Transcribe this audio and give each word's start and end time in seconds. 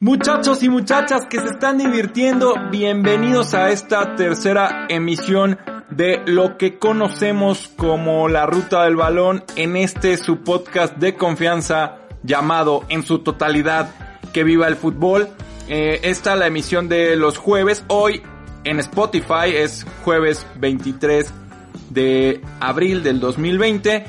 Muchachos 0.00 0.62
y 0.62 0.68
muchachas 0.68 1.26
que 1.26 1.40
se 1.40 1.46
están 1.46 1.76
divirtiendo, 1.76 2.54
bienvenidos 2.70 3.52
a 3.54 3.72
esta 3.72 4.14
tercera 4.14 4.86
emisión 4.88 5.58
de 5.90 6.22
lo 6.24 6.56
que 6.56 6.78
conocemos 6.78 7.68
como 7.76 8.28
la 8.28 8.46
ruta 8.46 8.84
del 8.84 8.94
balón 8.94 9.42
en 9.56 9.76
este 9.76 10.16
su 10.16 10.44
podcast 10.44 10.98
de 10.98 11.16
confianza 11.16 11.96
llamado 12.22 12.84
en 12.88 13.02
su 13.02 13.18
totalidad 13.24 13.92
que 14.32 14.44
viva 14.44 14.68
el 14.68 14.76
fútbol. 14.76 15.30
Eh, 15.66 15.98
esta 16.04 16.36
la 16.36 16.46
emisión 16.46 16.88
de 16.88 17.16
los 17.16 17.36
jueves. 17.36 17.84
Hoy 17.88 18.22
en 18.62 18.78
Spotify 18.78 19.50
es 19.52 19.84
jueves 20.04 20.46
23 20.60 21.28
de 21.90 22.40
abril 22.60 23.02
del 23.02 23.18
2020 23.18 24.04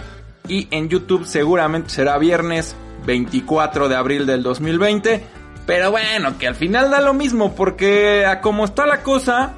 y 0.50 0.68
en 0.70 0.88
YouTube 0.88 1.26
seguramente 1.26 1.90
será 1.90 2.20
viernes 2.20 2.76
24 3.08 3.90
de 3.90 3.96
abril 3.96 4.28
del 4.28 4.44
2020. 4.44 5.39
Pero 5.70 5.92
bueno, 5.92 6.36
que 6.40 6.48
al 6.48 6.56
final 6.56 6.90
da 6.90 7.00
lo 7.00 7.14
mismo, 7.14 7.54
porque 7.54 8.26
a 8.26 8.42
como 8.42 8.66
está 8.66 8.88
la 8.88 9.04
cosa, 9.04 9.54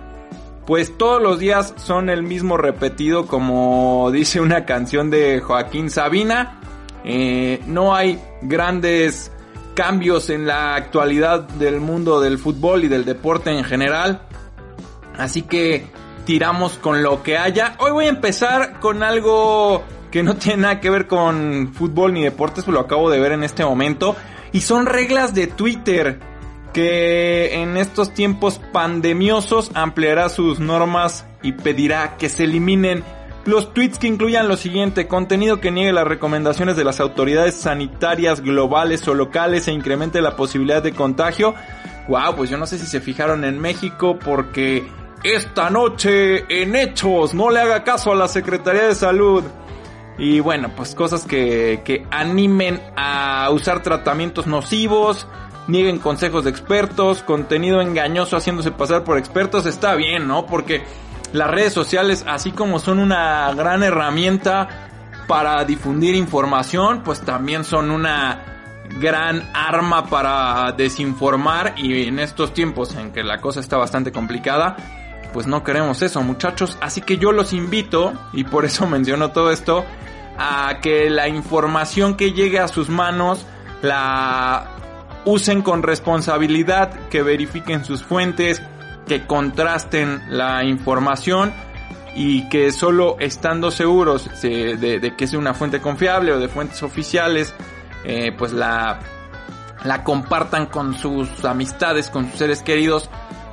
pues 0.67 0.97
todos 0.97 1.21
los 1.21 1.39
días 1.39 1.73
son 1.77 2.09
el 2.09 2.21
mismo 2.21 2.57
repetido, 2.57 3.27
como 3.27 4.11
dice 4.11 4.41
una 4.41 4.65
canción 4.65 5.09
de 5.09 5.39
Joaquín 5.39 5.89
Sabina. 5.89 6.59
Eh, 7.05 7.61
no 7.65 7.95
hay 7.95 8.19
grandes 8.41 9.31
cambios 9.73 10.29
en 10.29 10.45
la 10.45 10.75
actualidad 10.75 11.47
del 11.47 11.79
mundo 11.79 12.19
del 12.19 12.37
fútbol 12.37 12.83
y 12.83 12.89
del 12.89 13.05
deporte 13.05 13.49
en 13.49 13.63
general. 13.63 14.23
Así 15.17 15.43
que 15.43 15.85
tiramos 16.25 16.73
con 16.73 17.03
lo 17.03 17.23
que 17.23 17.37
haya. 17.37 17.77
Hoy 17.79 17.91
voy 17.91 18.07
a 18.07 18.09
empezar 18.09 18.81
con 18.81 19.01
algo 19.01 19.81
que 20.11 20.23
no 20.23 20.35
tiene 20.35 20.63
nada 20.63 20.81
que 20.81 20.89
ver 20.89 21.07
con 21.07 21.71
fútbol 21.73 22.11
ni 22.13 22.21
deportes, 22.21 22.65
pues 22.65 22.73
lo 22.75 22.81
acabo 22.81 23.09
de 23.09 23.21
ver 23.21 23.31
en 23.31 23.45
este 23.45 23.63
momento. 23.63 24.17
Y 24.51 24.61
son 24.61 24.85
reglas 24.85 25.33
de 25.33 25.47
Twitter 25.47 26.19
que 26.73 27.61
en 27.61 27.77
estos 27.77 28.13
tiempos 28.13 28.59
pandemiosos 28.71 29.71
ampliará 29.73 30.29
sus 30.29 30.59
normas 30.59 31.25
y 31.41 31.53
pedirá 31.53 32.17
que 32.17 32.29
se 32.29 32.45
eliminen 32.45 33.03
los 33.45 33.73
tweets 33.73 33.97
que 33.97 34.07
incluyan 34.07 34.47
lo 34.47 34.55
siguiente, 34.55 35.07
contenido 35.07 35.59
que 35.59 35.71
niegue 35.71 35.91
las 35.91 36.07
recomendaciones 36.07 36.75
de 36.77 36.83
las 36.83 36.99
autoridades 36.99 37.55
sanitarias 37.55 38.41
globales 38.41 39.07
o 39.07 39.15
locales 39.15 39.67
e 39.67 39.71
incremente 39.71 40.21
la 40.21 40.35
posibilidad 40.35 40.83
de 40.83 40.93
contagio. 40.93 41.55
Wow, 42.07 42.35
pues 42.35 42.49
yo 42.49 42.57
no 42.57 42.67
sé 42.67 42.77
si 42.77 42.85
se 42.85 43.01
fijaron 43.01 43.43
en 43.43 43.59
México 43.59 44.19
porque 44.23 44.85
esta 45.23 45.69
noche 45.69 46.45
en 46.49 46.75
hechos 46.75 47.33
no 47.33 47.49
le 47.49 47.61
haga 47.61 47.83
caso 47.83 48.11
a 48.11 48.15
la 48.15 48.27
Secretaría 48.27 48.83
de 48.83 48.95
Salud. 48.95 49.43
Y 50.17 50.39
bueno, 50.39 50.69
pues 50.75 50.93
cosas 50.93 51.25
que, 51.25 51.81
que 51.83 52.05
animen 52.11 52.81
a 52.95 53.49
usar 53.51 53.81
tratamientos 53.81 54.45
nocivos, 54.45 55.27
nieguen 55.67 55.99
consejos 55.99 56.43
de 56.43 56.49
expertos, 56.49 57.23
contenido 57.23 57.81
engañoso 57.81 58.37
haciéndose 58.37 58.71
pasar 58.71 59.03
por 59.03 59.17
expertos, 59.17 59.65
está 59.65 59.95
bien, 59.95 60.27
¿no? 60.27 60.45
Porque 60.45 60.83
las 61.33 61.49
redes 61.49 61.73
sociales, 61.73 62.25
así 62.27 62.51
como 62.51 62.79
son 62.79 62.99
una 62.99 63.53
gran 63.53 63.83
herramienta 63.83 64.67
para 65.27 65.63
difundir 65.63 66.15
información, 66.15 67.03
pues 67.03 67.21
también 67.21 67.63
son 67.63 67.89
una 67.89 68.51
gran 68.99 69.49
arma 69.53 70.07
para 70.07 70.73
desinformar 70.73 71.75
y 71.77 72.07
en 72.07 72.19
estos 72.19 72.53
tiempos 72.53 72.95
en 72.95 73.11
que 73.11 73.23
la 73.23 73.39
cosa 73.39 73.61
está 73.61 73.77
bastante 73.77 74.11
complicada, 74.11 74.75
pues 75.33 75.47
no 75.47 75.63
queremos 75.63 76.01
eso 76.01 76.21
muchachos, 76.21 76.77
así 76.81 77.01
que 77.01 77.17
yo 77.17 77.31
los 77.31 77.53
invito, 77.53 78.13
y 78.33 78.43
por 78.43 78.65
eso 78.65 78.87
menciono 78.87 79.31
todo 79.31 79.51
esto, 79.51 79.85
a 80.37 80.79
que 80.81 81.09
la 81.09 81.27
información 81.27 82.15
que 82.15 82.33
llegue 82.33 82.59
a 82.59 82.67
sus 82.67 82.89
manos 82.89 83.45
la 83.81 84.69
usen 85.25 85.61
con 85.61 85.83
responsabilidad, 85.83 87.07
que 87.09 87.21
verifiquen 87.21 87.85
sus 87.85 88.03
fuentes, 88.03 88.61
que 89.07 89.25
contrasten 89.27 90.21
la 90.29 90.63
información 90.63 91.53
y 92.15 92.49
que 92.49 92.71
solo 92.71 93.17
estando 93.19 93.71
seguros 93.71 94.29
de, 94.41 95.13
que 95.17 95.25
es 95.25 95.33
una 95.33 95.53
fuente 95.53 95.79
confiable 95.79 96.33
o 96.33 96.39
de 96.39 96.47
fuentes 96.47 96.83
oficiales, 96.83 97.53
eh, 98.03 98.31
pues 98.37 98.51
la, 98.51 98.99
la 99.83 100.03
compartan 100.03 100.67
con 100.67 100.97
sus 100.97 101.45
amistades, 101.45 102.09
con 102.09 102.29
sus 102.29 102.39
seres 102.39 102.61
queridos, 102.61 103.09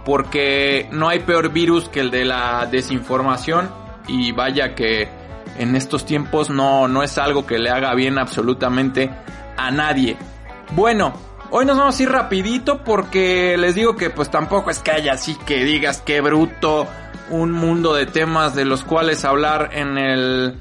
porque 0.08 0.88
no 0.90 1.10
hay 1.10 1.18
peor 1.18 1.50
virus 1.50 1.90
que 1.90 2.00
el 2.00 2.10
de 2.10 2.24
la 2.24 2.64
desinformación 2.64 3.70
y 4.06 4.32
vaya 4.32 4.74
que 4.74 5.06
en 5.58 5.76
estos 5.76 6.06
tiempos 6.06 6.48
no, 6.48 6.88
no 6.88 7.02
es 7.02 7.18
algo 7.18 7.44
que 7.44 7.58
le 7.58 7.68
haga 7.68 7.94
bien 7.94 8.16
absolutamente 8.16 9.10
a 9.58 9.70
nadie. 9.70 10.16
Bueno, 10.70 11.12
hoy 11.50 11.66
nos 11.66 11.76
vamos 11.76 12.00
a 12.00 12.02
ir 12.02 12.08
rapidito 12.08 12.84
porque 12.84 13.58
les 13.58 13.74
digo 13.74 13.96
que 13.96 14.08
pues 14.08 14.30
tampoco 14.30 14.70
es 14.70 14.78
que 14.78 14.92
haya 14.92 15.12
así 15.12 15.36
que 15.44 15.62
digas 15.62 16.00
que 16.00 16.22
bruto 16.22 16.86
un 17.28 17.52
mundo 17.52 17.92
de 17.92 18.06
temas 18.06 18.54
de 18.54 18.64
los 18.64 18.84
cuales 18.84 19.26
hablar 19.26 19.72
en 19.74 19.98
el 19.98 20.58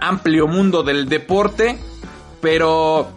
amplio 0.00 0.48
mundo 0.48 0.82
del 0.82 1.08
deporte, 1.08 1.78
pero 2.40 3.08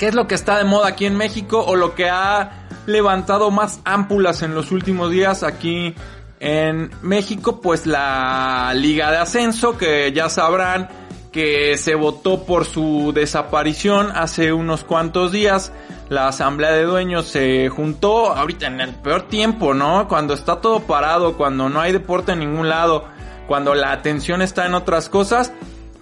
¿qué 0.00 0.08
es 0.08 0.14
lo 0.16 0.26
que 0.26 0.34
está 0.34 0.58
de 0.58 0.64
moda 0.64 0.88
aquí 0.88 1.06
en 1.06 1.16
México 1.16 1.64
o 1.64 1.76
lo 1.76 1.94
que 1.94 2.10
ha 2.10 2.57
levantado 2.88 3.50
más 3.50 3.80
ámpulas 3.84 4.42
en 4.42 4.54
los 4.54 4.72
últimos 4.72 5.10
días 5.10 5.42
aquí 5.42 5.94
en 6.40 6.90
México, 7.02 7.60
pues 7.60 7.86
la 7.86 8.72
Liga 8.74 9.10
de 9.10 9.18
Ascenso, 9.18 9.76
que 9.76 10.12
ya 10.12 10.28
sabrán 10.28 10.88
que 11.32 11.76
se 11.76 11.94
votó 11.94 12.44
por 12.44 12.64
su 12.64 13.12
desaparición 13.14 14.10
hace 14.14 14.52
unos 14.52 14.84
cuantos 14.84 15.32
días. 15.32 15.72
La 16.08 16.28
asamblea 16.28 16.72
de 16.72 16.84
dueños 16.84 17.26
se 17.26 17.68
juntó 17.68 18.32
ahorita 18.32 18.66
en 18.66 18.80
el 18.80 18.94
peor 18.94 19.28
tiempo, 19.28 19.74
¿no? 19.74 20.08
Cuando 20.08 20.32
está 20.32 20.60
todo 20.60 20.80
parado, 20.80 21.36
cuando 21.36 21.68
no 21.68 21.80
hay 21.80 21.92
deporte 21.92 22.32
en 22.32 22.38
ningún 22.38 22.68
lado, 22.68 23.04
cuando 23.46 23.74
la 23.74 23.92
atención 23.92 24.40
está 24.40 24.64
en 24.66 24.74
otras 24.74 25.10
cosas, 25.10 25.52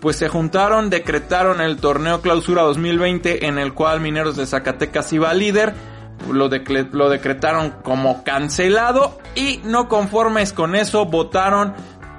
pues 0.00 0.16
se 0.16 0.28
juntaron, 0.28 0.90
decretaron 0.90 1.60
el 1.60 1.78
torneo 1.78 2.20
clausura 2.20 2.62
2020 2.62 3.46
en 3.46 3.58
el 3.58 3.72
cual 3.74 4.00
Mineros 4.00 4.36
de 4.36 4.46
Zacatecas 4.46 5.12
iba 5.12 5.34
líder 5.34 5.74
lo, 6.30 6.48
decretaron 6.48 7.70
como 7.82 8.24
cancelado 8.24 9.18
y 9.34 9.60
no 9.64 9.88
conformes 9.88 10.52
con 10.52 10.74
eso 10.74 11.06
votaron 11.06 11.74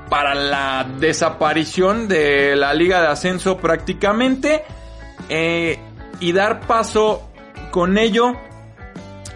para 0.10 0.36
la 0.36 0.88
desaparición 1.00 2.08
de 2.08 2.56
la 2.56 2.74
liga 2.74 3.02
de 3.02 3.08
ascenso 3.08 3.58
prácticamente 3.58 4.64
eh, 5.30 5.80
y 6.20 6.32
dar 6.32 6.62
paso 6.62 7.30
con 7.72 7.98
ello 7.98 8.34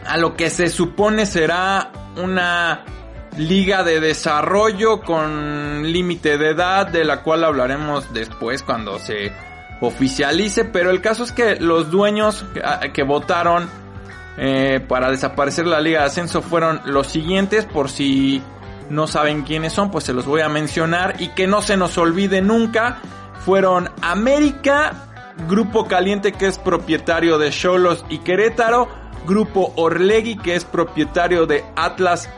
a 0.06 0.18
lo 0.18 0.36
que 0.36 0.50
se 0.50 0.70
supone 0.70 1.26
será 1.26 1.92
una 2.16 2.86
liga 3.38 3.84
de 3.84 4.00
desarrollo 4.00 5.02
con 5.02 5.92
límite 5.92 6.38
de 6.38 6.50
edad 6.52 6.88
de 6.88 7.04
la 7.04 7.24
cual 7.24 7.44
hablaremos 7.44 8.14
después 8.14 8.64
cuando 8.64 9.00
se 9.00 9.32
oficialice 9.82 10.66
pero 10.66 10.92
el 10.92 11.02
caso 11.02 11.24
es 11.24 11.32
que 11.32 11.56
los 11.58 11.92
dueños 11.92 12.46
que 12.94 13.04
votaron 13.04 13.70
eh, 14.38 14.84
para 14.88 15.12
desaparecer 15.12 15.68
la 15.68 15.82
Liga 15.82 16.02
de 16.02 16.06
Ascenso 16.08 16.42
fueron 16.42 16.82
los 16.86 17.08
siguientes, 17.08 17.66
por 17.66 17.90
si 17.90 18.42
no 18.90 19.08
saben 19.08 19.44
quiénes 19.44 19.74
son, 19.74 19.92
pues 19.92 20.04
se 20.04 20.14
los 20.14 20.26
voy 20.26 20.42
a 20.42 20.50
mencionar 20.50 21.16
y 21.20 21.30
que 21.30 21.48
no 21.48 21.62
se 21.62 21.78
nos 21.78 21.98
olvide 21.98 22.42
nunca. 22.42 23.00
Fueron 23.46 23.90
América, 24.02 24.94
Grupo 25.50 25.88
Caliente 25.88 26.34
que 26.34 26.48
es 26.48 26.60
propietario 26.60 27.38
de 27.38 27.50
Cholos 27.50 28.06
y 28.10 28.20
Querétaro, 28.20 28.88
Grupo 29.26 29.74
Orlegui 29.76 30.38
que 30.38 30.56
es 30.56 30.66
propietario 30.66 31.46
de 31.46 31.64
Atlas 31.76 32.30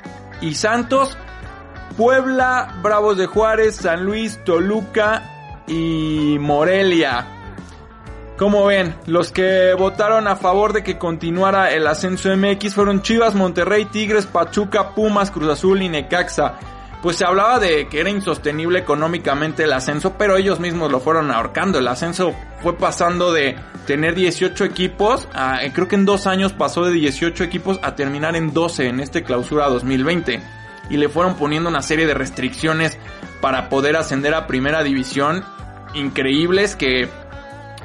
y 0.42 0.56
Santos, 0.56 1.18
Puebla, 1.98 2.75
Bravos 2.81 3.18
de 3.18 3.25
Juárez, 3.25 3.75
San 3.75 4.06
Luis, 4.06 4.40
Toluca 4.45 5.63
y 5.68 6.38
Morelia. 6.40 7.43
Como 8.38 8.65
ven, 8.65 8.95
los 9.06 9.31
que 9.31 9.74
votaron 9.77 10.27
a 10.27 10.35
favor 10.35 10.74
de 10.74 10.83
que 10.83 10.97
continuara 10.97 11.71
el 11.71 11.85
ascenso 11.85 12.35
MX 12.35 12.74
fueron 12.74 13.03
Chivas, 13.03 13.35
Monterrey, 13.35 13.85
Tigres, 13.85 14.25
Pachuca, 14.25 14.95
Pumas, 14.95 15.30
Cruz 15.30 15.51
Azul 15.51 15.83
y 15.83 15.89
Necaxa. 15.89 16.56
Pues 17.03 17.18
se 17.18 17.25
hablaba 17.25 17.59
de 17.59 17.88
que 17.89 18.00
era 18.00 18.09
insostenible 18.09 18.80
económicamente 18.80 19.65
el 19.65 19.74
ascenso, 19.74 20.15
pero 20.18 20.38
ellos 20.38 20.59
mismos 20.59 20.91
lo 20.91 21.00
fueron 21.00 21.30
ahorcando. 21.31 21.77
El 21.77 21.88
ascenso 21.88 22.33
fue 22.62 22.75
pasando 22.75 23.31
de 23.33 23.56
tener 23.85 24.15
18 24.15 24.63
equipos, 24.63 25.27
a, 25.33 25.59
creo 25.74 25.88
que 25.88 25.95
en 25.95 26.06
dos 26.06 26.25
años 26.25 26.53
pasó 26.53 26.85
de 26.85 26.94
18 26.94 27.44
equipos 27.44 27.80
a 27.83 27.95
terminar 27.95 28.35
en 28.35 28.53
12 28.53 28.88
en 28.88 29.00
este 29.00 29.24
clausura 29.24 29.68
2020. 29.68 30.41
Y 30.89 30.97
le 30.97 31.09
fueron 31.09 31.35
poniendo 31.35 31.69
una 31.69 31.81
serie 31.81 32.07
de 32.07 32.13
restricciones 32.13 32.97
para 33.41 33.69
poder 33.69 33.95
ascender 33.95 34.33
a 34.33 34.47
primera 34.47 34.81
división 34.81 35.44
increíbles 35.94 36.75
que, 36.75 37.09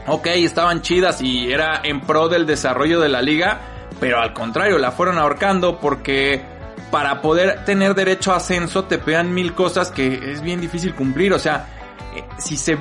ok, 0.09 0.27
estaban 0.29 0.83
chidas 0.83 1.21
y 1.23 1.53
era 1.53 1.81
en 1.85 2.01
pro 2.01 2.29
del 2.29 2.47
desarrollo 2.47 3.01
de 3.01 3.09
la 3.09 3.23
liga, 3.23 3.61
pero 4.01 4.21
al 4.21 4.33
contrario, 4.33 4.79
la 4.79 4.93
fueron 4.93 5.19
ahorcando 5.19 5.79
porque 5.79 6.43
para 6.91 7.21
poder 7.21 7.65
tener 7.65 7.95
derecho 7.95 8.33
a 8.33 8.37
ascenso 8.37 8.85
te 8.85 8.99
pegan 8.99 9.35
mil 9.35 9.55
cosas 9.55 9.91
que 9.91 10.33
es 10.33 10.41
bien 10.41 10.61
difícil 10.61 10.95
cumplir. 10.95 11.33
O 11.33 11.39
sea, 11.39 11.67
eh, 12.15 12.25
si 12.39 12.57
se 12.57 12.79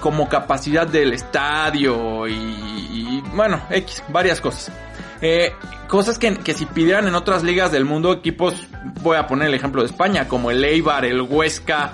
como 0.00 0.28
capacidad 0.28 0.86
del 0.86 1.12
estadio 1.12 2.26
y, 2.26 3.22
bueno, 3.34 3.62
X, 3.70 4.02
varias 4.08 4.40
cosas. 4.40 4.72
Eh, 5.20 5.52
cosas 5.86 6.18
que, 6.18 6.34
que, 6.34 6.54
si 6.54 6.66
pidieran 6.66 7.06
en 7.06 7.14
otras 7.14 7.44
ligas 7.44 7.70
del 7.70 7.84
mundo, 7.84 8.12
equipos, 8.12 8.66
voy 9.00 9.16
a 9.16 9.28
poner 9.28 9.48
el 9.48 9.54
ejemplo 9.54 9.82
de 9.82 9.86
España, 9.86 10.26
como 10.26 10.50
el 10.50 10.64
Eibar, 10.64 11.04
el 11.04 11.20
Huesca, 11.20 11.92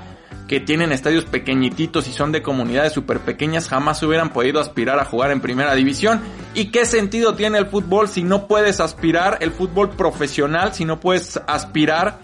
que 0.48 0.60
tienen 0.60 0.92
estadios 0.92 1.26
pequeñititos 1.26 2.08
y 2.08 2.12
son 2.12 2.32
de 2.32 2.42
comunidades 2.42 2.94
súper 2.94 3.20
pequeñas, 3.20 3.68
jamás 3.68 4.02
hubieran 4.02 4.30
podido 4.30 4.60
aspirar 4.60 4.98
a 4.98 5.04
jugar 5.04 5.30
en 5.30 5.40
primera 5.40 5.74
división. 5.74 6.20
¿Y 6.54 6.72
qué 6.72 6.86
sentido 6.86 7.34
tiene 7.34 7.58
el 7.58 7.66
fútbol 7.66 8.08
si 8.08 8.24
no 8.24 8.48
puedes 8.48 8.80
aspirar, 8.80 9.38
el 9.42 9.52
fútbol 9.52 9.90
profesional, 9.90 10.72
si 10.72 10.86
no 10.86 10.98
puedes 10.98 11.38
aspirar 11.46 12.18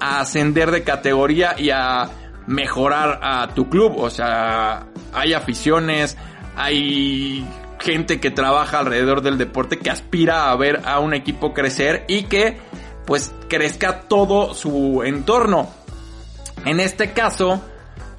a 0.00 0.20
ascender 0.20 0.70
de 0.70 0.82
categoría 0.82 1.54
y 1.58 1.68
a 1.70 2.08
mejorar 2.46 3.20
a 3.22 3.48
tu 3.54 3.68
club? 3.68 3.98
O 3.98 4.08
sea, 4.08 4.86
hay 5.12 5.34
aficiones, 5.34 6.16
hay 6.56 7.46
gente 7.78 8.18
que 8.18 8.30
trabaja 8.30 8.78
alrededor 8.78 9.20
del 9.20 9.36
deporte 9.36 9.78
que 9.78 9.90
aspira 9.90 10.50
a 10.50 10.56
ver 10.56 10.80
a 10.86 11.00
un 11.00 11.12
equipo 11.12 11.52
crecer 11.52 12.04
y 12.08 12.24
que 12.24 12.56
pues 13.06 13.32
crezca 13.48 14.00
todo 14.08 14.54
su 14.54 15.02
entorno. 15.04 15.77
En 16.64 16.80
este 16.80 17.12
caso, 17.12 17.62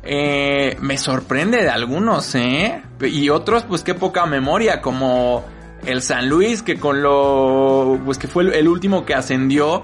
eh, 0.03 0.77
me 0.80 0.97
sorprende 0.97 1.62
de 1.62 1.69
algunos, 1.69 2.33
¿eh? 2.36 2.81
Y 3.01 3.30
otros, 3.30 3.63
pues 3.63 3.83
qué 3.83 3.94
poca 3.94 4.25
memoria, 4.25 4.81
como 4.81 5.45
el 5.86 6.01
San 6.01 6.30
Luis, 6.30 6.62
que 6.62 6.80
con 6.80 7.01
lo, 7.01 8.00
pues 8.06 8.18
que 8.18 8.27
fue 8.27 8.57
el 8.57 8.68
último 8.68 9.06
que 9.06 9.13
ascendió 9.13 9.83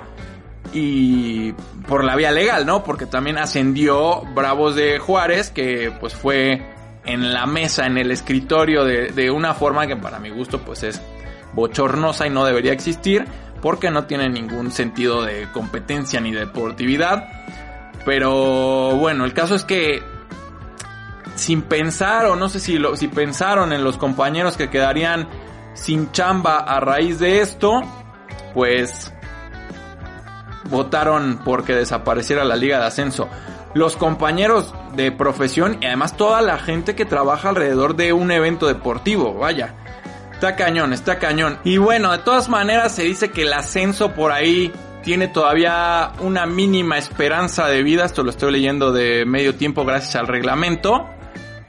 y 0.73 1.53
por 1.87 2.03
la 2.03 2.15
vía 2.15 2.31
legal, 2.31 2.65
¿no? 2.65 2.83
Porque 2.83 3.05
también 3.05 3.37
ascendió 3.37 4.21
Bravos 4.33 4.75
de 4.75 4.99
Juárez, 4.99 5.49
que 5.49 5.91
pues 5.99 6.15
fue 6.15 6.61
en 7.05 7.33
la 7.33 7.45
mesa, 7.45 7.85
en 7.85 7.97
el 7.97 8.11
escritorio 8.11 8.83
de, 8.83 9.11
de 9.11 9.29
una 9.29 9.53
forma 9.53 9.85
que 9.87 9.95
para 9.95 10.19
mi 10.19 10.29
gusto 10.29 10.59
pues 10.59 10.83
es 10.83 11.01
bochornosa 11.53 12.27
y 12.27 12.29
no 12.29 12.45
debería 12.45 12.73
existir, 12.73 13.25
porque 13.61 13.91
no 13.91 14.05
tiene 14.05 14.29
ningún 14.29 14.71
sentido 14.71 15.23
de 15.23 15.47
competencia 15.53 16.19
ni 16.19 16.31
deportividad. 16.31 17.29
Pero 18.05 18.95
bueno, 18.97 19.25
el 19.25 19.33
caso 19.33 19.55
es 19.55 19.63
que 19.63 20.03
sin 21.35 21.63
pensar 21.63 22.27
o 22.27 22.35
no 22.35 22.47
sé 22.47 22.59
si, 22.59 22.77
lo, 22.77 22.95
si 22.95 23.07
pensaron 23.07 23.73
en 23.73 23.83
los 23.83 23.97
compañeros 23.97 24.55
que 24.55 24.69
quedarían 24.69 25.27
sin 25.73 26.11
chamba 26.11 26.59
a 26.59 26.79
raíz 26.79 27.19
de 27.19 27.41
esto, 27.41 27.81
pues 28.53 29.11
votaron 30.69 31.41
porque 31.43 31.75
desapareciera 31.75 32.43
la 32.43 32.55
liga 32.55 32.79
de 32.79 32.85
ascenso. 32.85 33.27
Los 33.73 33.97
compañeros 33.97 34.73
de 34.93 35.11
profesión 35.11 35.79
y 35.81 35.85
además 35.85 36.15
toda 36.15 36.41
la 36.41 36.57
gente 36.57 36.95
que 36.95 37.05
trabaja 37.05 37.49
alrededor 37.49 37.95
de 37.95 38.13
un 38.13 38.31
evento 38.31 38.67
deportivo, 38.67 39.33
vaya. 39.33 39.75
Está 40.31 40.55
cañón, 40.55 40.93
está 40.93 41.17
cañón. 41.19 41.59
Y 41.63 41.77
bueno, 41.77 42.11
de 42.11 42.19
todas 42.19 42.49
maneras 42.49 42.93
se 42.93 43.03
dice 43.03 43.31
que 43.31 43.43
el 43.43 43.53
ascenso 43.53 44.13
por 44.13 44.31
ahí 44.31 44.71
tiene 45.05 45.27
todavía 45.27 46.13
una 46.19 46.47
mínima 46.47 46.97
esperanza 46.97 47.67
de 47.67 47.83
vida, 47.83 48.05
esto 48.05 48.23
lo 48.23 48.31
estoy 48.31 48.51
leyendo 48.51 48.91
de 48.91 49.23
medio 49.23 49.53
tiempo 49.53 49.85
gracias 49.85 50.15
al 50.15 50.27
reglamento, 50.27 51.07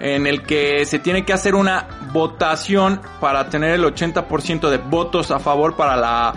en 0.00 0.26
el 0.26 0.42
que 0.42 0.86
se 0.86 0.98
tiene 0.98 1.26
que 1.26 1.34
hacer 1.34 1.54
una 1.54 1.86
votación 2.14 2.98
para 3.20 3.50
tener 3.50 3.72
el 3.72 3.84
80% 3.84 4.70
de 4.70 4.78
votos 4.78 5.30
a 5.30 5.38
favor 5.38 5.76
para 5.76 5.96
la 5.96 6.32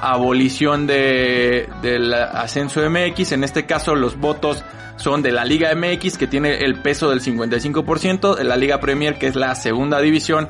abolición 0.00 0.86
de, 0.86 1.68
del 1.82 2.14
ascenso 2.14 2.80
MX, 2.88 3.32
en 3.32 3.44
este 3.44 3.66
caso 3.66 3.94
los 3.94 4.18
votos 4.18 4.64
son 4.96 5.20
de 5.20 5.32
la 5.32 5.44
Liga 5.44 5.74
MX 5.74 6.16
que 6.16 6.26
tiene 6.26 6.64
el 6.64 6.80
peso 6.80 7.10
del 7.10 7.20
55%, 7.20 8.36
de 8.36 8.44
la 8.44 8.56
Liga 8.56 8.80
Premier 8.80 9.18
que 9.18 9.26
es 9.26 9.36
la 9.36 9.54
segunda 9.54 10.00
división 10.00 10.48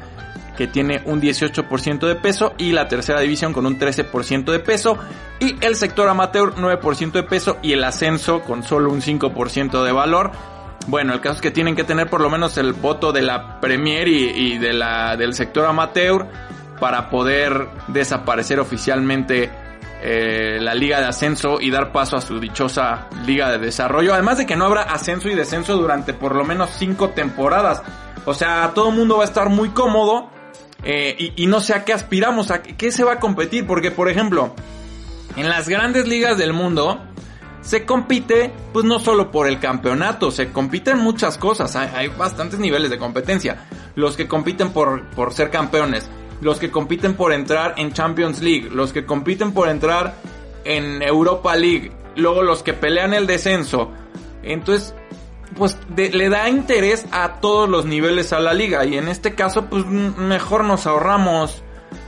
que 0.58 0.66
tiene 0.66 1.00
un 1.04 1.22
18% 1.22 2.08
de 2.08 2.16
peso 2.16 2.52
y 2.58 2.72
la 2.72 2.88
tercera 2.88 3.20
división 3.20 3.52
con 3.52 3.64
un 3.64 3.78
13% 3.78 4.50
de 4.50 4.58
peso 4.58 4.98
y 5.38 5.54
el 5.64 5.76
sector 5.76 6.08
amateur 6.08 6.56
9% 6.56 7.12
de 7.12 7.22
peso 7.22 7.58
y 7.62 7.74
el 7.74 7.84
ascenso 7.84 8.40
con 8.40 8.64
solo 8.64 8.90
un 8.90 9.00
5% 9.00 9.84
de 9.84 9.92
valor. 9.92 10.32
Bueno, 10.88 11.14
el 11.14 11.20
caso 11.20 11.36
es 11.36 11.42
que 11.42 11.52
tienen 11.52 11.76
que 11.76 11.84
tener 11.84 12.10
por 12.10 12.20
lo 12.20 12.28
menos 12.28 12.58
el 12.58 12.72
voto 12.72 13.12
de 13.12 13.22
la 13.22 13.60
Premier 13.60 14.08
y, 14.08 14.58
de 14.58 14.72
la, 14.72 15.16
del 15.16 15.32
sector 15.34 15.64
amateur 15.64 16.26
para 16.80 17.08
poder 17.08 17.68
desaparecer 17.86 18.58
oficialmente 18.58 19.52
eh, 20.02 20.58
la 20.60 20.74
liga 20.74 20.98
de 20.98 21.06
ascenso 21.06 21.60
y 21.60 21.70
dar 21.70 21.92
paso 21.92 22.16
a 22.16 22.20
su 22.20 22.40
dichosa 22.40 23.06
liga 23.24 23.48
de 23.52 23.58
desarrollo. 23.58 24.12
Además 24.12 24.38
de 24.38 24.46
que 24.46 24.56
no 24.56 24.64
habrá 24.64 24.82
ascenso 24.82 25.28
y 25.28 25.36
descenso 25.36 25.76
durante 25.76 26.14
por 26.14 26.34
lo 26.34 26.44
menos 26.44 26.70
5 26.78 27.10
temporadas. 27.10 27.80
O 28.24 28.34
sea, 28.34 28.72
todo 28.74 28.88
el 28.88 28.96
mundo 28.96 29.18
va 29.18 29.22
a 29.22 29.26
estar 29.26 29.50
muy 29.50 29.68
cómodo 29.68 30.36
eh, 30.84 31.32
y, 31.36 31.46
no 31.46 31.60
sé 31.60 31.74
a 31.74 31.84
qué 31.84 31.92
aspiramos, 31.92 32.50
a 32.50 32.62
qué 32.62 32.92
se 32.92 33.04
va 33.04 33.14
a 33.14 33.20
competir, 33.20 33.66
porque 33.66 33.90
por 33.90 34.08
ejemplo, 34.08 34.54
en 35.36 35.48
las 35.48 35.68
grandes 35.68 36.06
ligas 36.06 36.38
del 36.38 36.52
mundo 36.52 37.00
se 37.60 37.84
compite 37.84 38.52
pues 38.72 38.84
no 38.84 38.98
solo 39.00 39.30
por 39.30 39.48
el 39.48 39.58
campeonato, 39.58 40.30
se 40.30 40.52
compiten 40.52 40.98
muchas 40.98 41.36
cosas, 41.36 41.74
hay, 41.76 42.08
bastantes 42.08 42.60
niveles 42.60 42.90
de 42.90 42.98
competencia, 42.98 43.66
los 43.96 44.16
que 44.16 44.28
compiten 44.28 44.70
por, 44.70 45.04
por 45.10 45.34
ser 45.34 45.50
campeones, 45.50 46.08
los 46.40 46.58
que 46.58 46.70
compiten 46.70 47.14
por 47.14 47.32
entrar 47.32 47.74
en 47.76 47.92
Champions 47.92 48.40
League, 48.40 48.70
los 48.72 48.92
que 48.92 49.04
compiten 49.04 49.52
por 49.52 49.68
entrar 49.68 50.14
en 50.64 51.02
Europa 51.02 51.56
League, 51.56 51.92
luego 52.14 52.42
los 52.42 52.62
que 52.62 52.72
pelean 52.72 53.14
el 53.14 53.26
descenso, 53.26 53.90
entonces 54.44 54.94
pues 55.56 55.78
le 55.96 56.28
da 56.28 56.48
interés 56.48 57.06
a 57.10 57.40
todos 57.40 57.68
los 57.68 57.84
niveles 57.84 58.32
a 58.32 58.40
la 58.40 58.52
liga 58.54 58.84
y 58.84 58.98
en 58.98 59.08
este 59.08 59.34
caso 59.34 59.66
pues 59.66 59.86
mejor 59.86 60.64
nos 60.64 60.86
ahorramos 60.86 61.62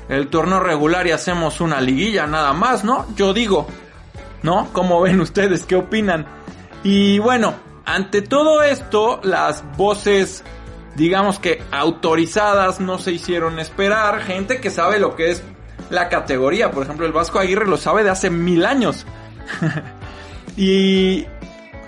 el 0.08 0.28
torneo 0.28 0.60
regular 0.60 1.06
y 1.06 1.12
hacemos 1.12 1.60
una 1.60 1.80
liguilla 1.80 2.26
nada 2.26 2.52
más, 2.52 2.84
¿no? 2.84 3.06
Yo 3.14 3.32
digo, 3.32 3.68
¿no? 4.42 4.68
¿Cómo 4.72 5.00
ven 5.00 5.20
ustedes? 5.20 5.64
¿Qué 5.64 5.76
opinan? 5.76 6.26
Y 6.82 7.18
bueno, 7.20 7.54
ante 7.84 8.20
todo 8.20 8.62
esto, 8.62 9.20
las 9.22 9.64
voces, 9.76 10.42
digamos 10.96 11.38
que 11.38 11.62
autorizadas, 11.70 12.80
no 12.80 12.98
se 12.98 13.12
hicieron 13.12 13.60
esperar. 13.60 14.20
Gente 14.22 14.60
que 14.60 14.70
sabe 14.70 14.98
lo 14.98 15.14
que 15.14 15.30
es 15.30 15.42
la 15.90 16.08
categoría. 16.08 16.70
Por 16.70 16.84
ejemplo, 16.84 17.06
el 17.06 17.12
Vasco 17.12 17.38
Aguirre 17.38 17.66
lo 17.66 17.76
sabe 17.76 18.02
de 18.02 18.10
hace 18.10 18.30
mil 18.30 18.64
años. 18.64 19.06
y 20.56 21.26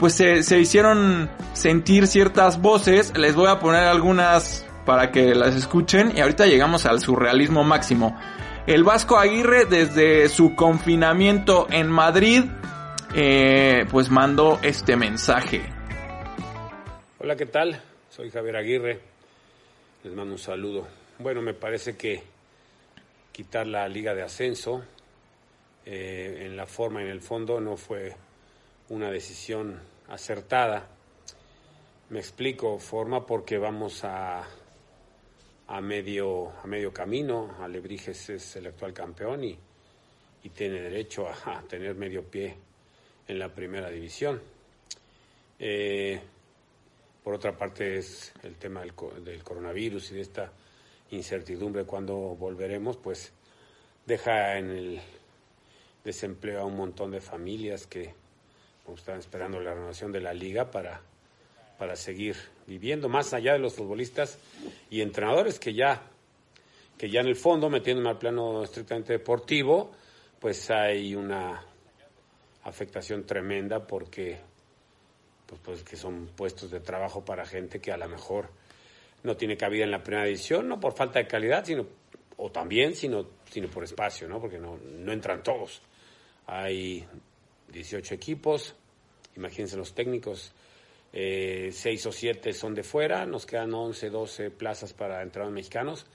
pues 0.03 0.15
se, 0.15 0.59
hicieron 0.59 1.31
sentir 1.53 2.09
ciertas 2.09 2.61
voces. 2.61 3.17
Les 3.17 3.37
voy 3.37 3.47
a 3.47 3.61
poner 3.61 3.85
algunas 3.85 4.67
para 4.85 5.13
que 5.13 5.33
las 5.33 5.55
escuchen 5.55 6.13
y 6.17 6.21
ahorita 6.21 6.45
llegamos 6.47 6.87
al 6.87 6.99
surrealismo 6.99 7.63
máximo. 7.63 8.19
El 8.67 8.83
Vasco 8.83 9.17
Aguirre 9.17 9.65
desde 9.65 10.29
su 10.29 10.57
confinamiento 10.57 11.69
en 11.71 11.89
Madrid 11.89 12.43
eh, 13.15 13.87
pues 13.93 14.11
mandó 14.11 14.59
este 14.65 14.97
mensaje. 14.97 15.63
Hola, 17.21 17.37
¿qué 17.37 17.47
tal? 17.47 17.81
Soy 18.11 18.29
Javier 18.33 18.57
Aguirre. 18.57 18.99
Les 20.03 20.13
mando 20.13 20.33
un 20.33 20.41
saludo. 20.41 20.85
Bueno, 21.21 21.43
me 21.43 21.55
parece 21.55 21.97
que 21.97 22.25
quitar 23.31 23.69
la 23.69 23.89
liga 23.89 24.15
de 24.15 24.23
ascenso 24.23 24.83
eh, 25.87 26.43
en 26.45 26.57
la 26.57 26.67
forma 26.67 27.03
y 27.03 27.05
en 27.05 27.11
el 27.13 27.21
fondo 27.21 27.61
no 27.61 27.77
fue 27.77 28.17
una 28.89 29.09
decisión 29.13 29.92
acertada. 30.09 30.89
Me 32.11 32.19
explico, 32.19 32.79
forma 32.79 33.25
porque 33.25 33.59
vamos 33.59 34.05
a, 34.05 34.47
a, 35.67 35.81
medio, 35.81 36.53
a 36.63 36.67
medio 36.67 36.93
camino. 36.93 37.57
Alebrijes 37.61 38.31
es 38.31 38.57
el 38.57 38.67
actual 38.67 38.93
campeón 38.93 39.45
y, 39.45 39.59
y 40.45 40.49
tiene 40.51 40.81
derecho 40.81 41.29
a, 41.29 41.63
tener 41.69 41.95
medio 41.95 42.25
pie 42.25 42.57
en 43.27 43.39
la 43.39 43.49
primera 43.49 43.91
división. 43.91 44.43
Eh, 45.59 46.21
por 47.23 47.35
otra 47.35 47.57
parte 47.57 47.99
es 47.99 48.33
el 48.43 48.57
tema 48.57 48.81
del, 48.81 48.93
del, 49.25 49.45
coronavirus 49.45 50.11
y 50.11 50.15
de 50.17 50.21
esta 50.21 50.53
incertidumbre 51.11 51.85
cuando 51.85 52.17
volveremos, 52.17 52.97
pues 52.97 53.33
deja 54.05 54.59
en 54.59 54.71
el 54.71 55.01
desempleo 56.05 56.63
a 56.63 56.65
un 56.65 56.77
montón 56.77 57.13
de 57.13 57.21
familias 57.21 57.87
que 57.87 58.15
están 58.95 59.19
esperando 59.19 59.61
la 59.61 59.75
renovación 59.75 60.13
de 60.13 60.21
la 60.21 60.35
liga 60.35 60.71
para, 60.71 61.01
para 61.79 61.97
seguir 61.97 62.37
viviendo, 62.67 63.09
más 63.09 63.33
allá 63.33 63.53
de 63.53 63.59
los 63.59 63.75
futbolistas 63.75 64.39
y 64.91 65.01
entrenadores 65.01 65.59
que 65.59 65.75
ya, 65.75 66.03
que 66.99 67.11
ya 67.11 67.21
en 67.21 67.29
el 67.29 67.37
fondo, 67.37 67.71
metiéndome 67.71 68.11
al 68.11 68.19
plano 68.19 68.63
estrictamente 68.63 69.13
deportivo, 69.15 69.93
pues 70.39 70.71
hay 70.71 71.15
una 71.15 71.65
afectación 72.65 73.25
tremenda 73.25 73.87
porque 73.87 74.39
pues, 75.47 75.61
pues 75.65 75.83
que 75.83 75.97
son 75.97 76.29
puestos 76.37 76.71
de 76.71 76.81
trabajo 76.81 77.25
para 77.25 77.45
gente 77.45 77.81
que 77.81 77.93
a 77.93 77.97
lo 77.97 78.09
mejor 78.09 78.49
no 79.23 79.37
tiene 79.37 79.57
cabida 79.57 79.85
en 79.85 79.91
la 79.91 80.03
primera 80.03 80.27
edición, 80.27 80.69
no 80.69 80.81
por 80.81 80.95
falta 80.95 81.19
de 81.19 81.27
calidad, 81.27 81.65
sino 81.65 81.87
o 82.37 82.51
también, 82.51 82.95
sino, 82.95 83.27
sino 83.51 83.69
por 83.69 83.85
espacio, 83.85 84.29
¿no? 84.29 84.41
Porque 84.41 84.59
no, 84.59 84.79
no 84.79 85.13
entran 85.13 85.43
todos. 85.43 85.81
Hay 86.47 87.07
18 87.73 88.15
equipos, 88.15 88.75
imagínense 89.37 89.77
los 89.77 89.95
técnicos, 89.95 90.53
eh, 91.13 91.71
6 91.73 92.07
o 92.07 92.13
7 92.13 92.53
son 92.53 92.75
de 92.75 92.83
fuera, 92.83 93.27
nos 93.27 93.45
quedan 93.45 93.75
11, 93.75 94.11
12 94.11 94.51
plazas 94.51 94.93
para 94.93 95.23
entrar 95.23 95.51
mexicanos. 95.51 96.07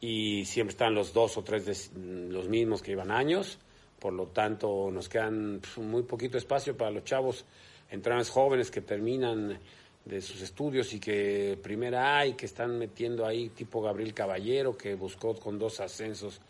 Y 0.00 0.44
siempre 0.46 0.72
están 0.72 0.94
los 0.94 1.12
dos 1.12 1.36
o 1.36 1.44
tres 1.44 1.64
de, 1.64 2.30
los 2.30 2.48
mismos 2.48 2.82
que 2.82 2.90
llevan 2.90 3.10
años, 3.12 3.58
por 4.00 4.12
lo 4.12 4.26
tanto 4.26 4.90
nos 4.90 5.08
quedan 5.08 5.60
pues, 5.60 5.78
muy 5.78 6.02
poquito 6.02 6.36
espacio 6.36 6.76
para 6.76 6.90
los 6.90 7.04
chavos, 7.04 7.44
entrenadores 7.88 8.30
jóvenes 8.30 8.70
que 8.70 8.80
terminan 8.80 9.60
de 10.04 10.20
sus 10.20 10.42
estudios 10.42 10.92
y 10.94 11.00
que 11.00 11.58
primera 11.62 12.18
hay, 12.18 12.34
que 12.34 12.46
están 12.46 12.78
metiendo 12.78 13.24
ahí 13.24 13.50
tipo 13.50 13.80
Gabriel 13.80 14.14
Caballero, 14.14 14.76
que 14.76 14.94
buscó 14.94 15.34
con 15.34 15.58
dos 15.58 15.80
ascensos 15.80 16.40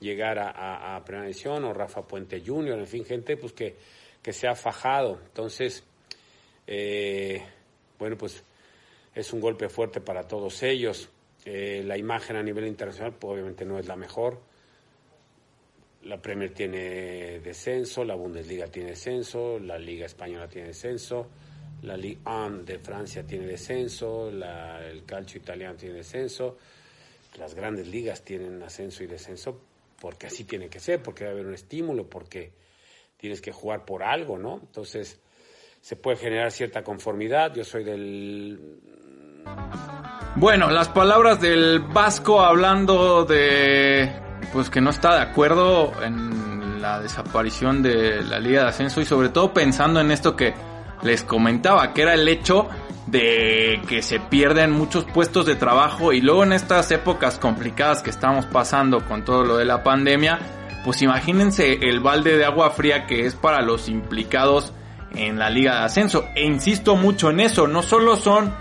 llegar 0.00 0.38
a, 0.38 0.96
a, 0.96 1.04
primera 1.04 1.26
edición, 1.26 1.64
o 1.64 1.72
Rafa 1.72 2.02
Puente 2.02 2.42
Junior, 2.44 2.78
en 2.78 2.86
fin, 2.86 3.04
gente 3.04 3.36
pues 3.36 3.52
que, 3.52 3.76
que 4.22 4.32
se 4.32 4.48
ha 4.48 4.54
fajado. 4.54 5.20
Entonces, 5.26 5.84
eh, 6.66 7.42
bueno, 7.98 8.16
pues 8.16 8.42
es 9.14 9.32
un 9.32 9.40
golpe 9.40 9.68
fuerte 9.68 10.00
para 10.00 10.26
todos 10.26 10.62
ellos. 10.62 11.08
Eh, 11.44 11.82
la 11.84 11.98
imagen 11.98 12.36
a 12.36 12.42
nivel 12.42 12.66
internacional 12.66 13.12
pues, 13.12 13.34
obviamente 13.34 13.64
no 13.64 13.78
es 13.78 13.86
la 13.86 13.96
mejor. 13.96 14.40
La 16.04 16.20
Premier 16.20 16.52
tiene 16.52 17.38
descenso, 17.40 18.04
la 18.04 18.16
Bundesliga 18.16 18.66
tiene 18.66 18.90
descenso, 18.90 19.60
la 19.60 19.78
Liga 19.78 20.06
Española 20.06 20.48
tiene 20.48 20.68
descenso 20.68 21.28
la 21.82 21.96
Ligue 21.96 22.20
1 22.24 22.62
de 22.64 22.78
Francia 22.78 23.24
tiene 23.26 23.46
descenso, 23.46 24.28
el 24.28 25.04
calcio 25.04 25.40
italiano 25.40 25.76
tiene 25.76 25.96
descenso, 25.96 26.56
las 27.38 27.54
grandes 27.54 27.88
ligas 27.88 28.22
tienen 28.22 28.62
ascenso 28.62 29.02
y 29.02 29.06
descenso 29.06 29.60
porque 30.00 30.26
así 30.26 30.44
tiene 30.44 30.68
que 30.68 30.80
ser, 30.80 31.02
porque 31.02 31.24
debe 31.24 31.34
haber 31.34 31.46
un 31.46 31.54
estímulo, 31.54 32.08
porque 32.08 32.52
tienes 33.16 33.40
que 33.40 33.52
jugar 33.52 33.84
por 33.84 34.02
algo, 34.02 34.38
¿no? 34.38 34.58
Entonces 34.60 35.20
se 35.80 35.96
puede 35.96 36.16
generar 36.16 36.50
cierta 36.50 36.82
conformidad. 36.82 37.54
Yo 37.54 37.64
soy 37.64 37.84
del... 37.84 38.80
Bueno, 40.36 40.70
las 40.70 40.88
palabras 40.88 41.40
del 41.40 41.80
Vasco 41.80 42.40
hablando 42.40 43.24
de, 43.24 44.10
pues 44.52 44.70
que 44.70 44.80
no 44.80 44.90
está 44.90 45.16
de 45.16 45.22
acuerdo 45.22 45.92
en 46.02 46.80
la 46.80 47.00
desaparición 47.00 47.82
de 47.82 48.22
la 48.22 48.38
Liga 48.38 48.62
de 48.62 48.68
Ascenso 48.68 49.00
y 49.00 49.04
sobre 49.04 49.28
todo 49.28 49.52
pensando 49.52 50.00
en 50.00 50.10
esto 50.10 50.34
que 50.34 50.54
les 51.02 51.22
comentaba, 51.22 51.92
que 51.92 52.02
era 52.02 52.14
el 52.14 52.28
hecho 52.28 52.68
de 53.06 53.80
que 53.88 54.02
se 54.02 54.20
pierden 54.20 54.70
muchos 54.70 55.04
puestos 55.04 55.44
de 55.46 55.56
trabajo 55.56 56.12
y 56.12 56.20
luego 56.20 56.44
en 56.44 56.52
estas 56.52 56.90
épocas 56.92 57.38
complicadas 57.38 58.02
que 58.02 58.10
estamos 58.10 58.46
pasando 58.46 59.04
con 59.04 59.24
todo 59.24 59.44
lo 59.44 59.56
de 59.56 59.64
la 59.64 59.82
pandemia, 59.82 60.38
pues 60.84 61.02
imagínense 61.02 61.88
el 61.88 62.00
balde 62.00 62.36
de 62.36 62.44
agua 62.44 62.70
fría 62.70 63.06
que 63.06 63.26
es 63.26 63.34
para 63.34 63.60
los 63.60 63.88
implicados 63.88 64.72
en 65.14 65.38
la 65.38 65.50
liga 65.50 65.78
de 65.78 65.84
ascenso. 65.84 66.24
E 66.34 66.44
insisto 66.44 66.96
mucho 66.96 67.30
en 67.30 67.40
eso, 67.40 67.66
no 67.66 67.82
solo 67.82 68.16
son 68.16 68.54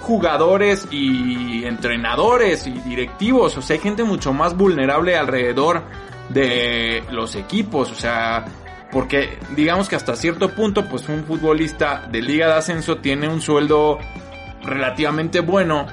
jugadores 0.00 0.88
y 0.90 1.64
entrenadores 1.64 2.66
y 2.66 2.72
directivos, 2.72 3.56
o 3.56 3.62
sea, 3.62 3.74
hay 3.74 3.82
gente 3.82 4.04
mucho 4.04 4.32
más 4.32 4.56
vulnerable 4.56 5.16
alrededor 5.16 5.82
de 6.28 7.02
los 7.10 7.34
equipos, 7.36 7.90
o 7.90 7.94
sea, 7.94 8.44
porque 8.90 9.38
digamos 9.54 9.88
que 9.88 9.96
hasta 9.96 10.16
cierto 10.16 10.50
punto, 10.50 10.86
pues 10.86 11.08
un 11.08 11.24
futbolista 11.24 12.06
de 12.10 12.22
liga 12.22 12.46
de 12.46 12.54
ascenso 12.54 12.98
tiene 12.98 13.28
un 13.28 13.40
sueldo 13.40 13.98
relativamente 14.62 15.40
bueno 15.40 15.86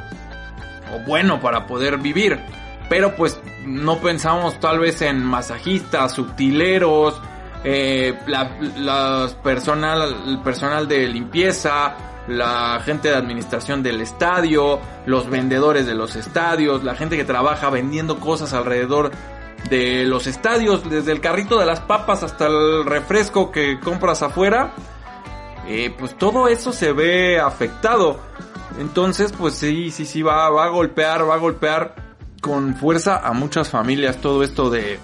o 0.93 0.99
bueno 1.05 1.39
para 1.41 1.67
poder 1.67 1.97
vivir. 1.97 2.39
Pero 2.89 3.15
pues 3.15 3.39
no 3.65 3.97
pensamos 3.97 4.59
tal 4.59 4.79
vez 4.79 5.01
en 5.01 5.23
masajistas, 5.23 6.13
subtileros, 6.13 7.19
eh, 7.63 8.13
personal, 9.43 10.15
el 10.27 10.39
personal 10.39 10.87
de 10.87 11.07
limpieza, 11.07 11.95
la 12.27 12.79
gente 12.85 13.09
de 13.09 13.15
administración 13.15 13.81
del 13.83 14.01
estadio, 14.01 14.79
los 15.05 15.29
vendedores 15.29 15.87
de 15.87 15.95
los 15.95 16.15
estadios, 16.15 16.83
la 16.83 16.95
gente 16.95 17.17
que 17.17 17.25
trabaja 17.25 17.69
vendiendo 17.69 18.19
cosas 18.19 18.53
alrededor 18.53 19.11
de 19.69 20.05
los 20.05 20.27
estadios, 20.27 20.89
desde 20.89 21.12
el 21.12 21.22
carrito 21.22 21.60
de 21.60 21.65
las 21.65 21.79
papas 21.81 22.24
hasta 22.24 22.48
el 22.48 22.86
refresco 22.86 23.51
que 23.51 23.79
compras 23.79 24.22
afuera, 24.22 24.74
eh, 25.67 25.93
pues 25.98 26.17
todo 26.17 26.48
eso 26.48 26.72
se 26.72 26.91
ve 26.91 27.39
afectado. 27.39 28.19
Entonces, 28.79 29.31
pues 29.31 29.55
sí, 29.55 29.89
sí, 29.91 30.05
sí, 30.05 30.22
va, 30.22 30.50
va 30.50 30.65
a 30.65 30.69
golpear, 30.69 31.27
va 31.27 31.36
a 31.36 31.38
golpear 31.38 31.95
con 32.41 32.75
fuerza 32.75 33.22
a 33.24 33.34
muchas 33.34 33.69
familias 33.69 34.17
todo 34.17 34.43
esto 34.43 34.69
de 34.69 35.00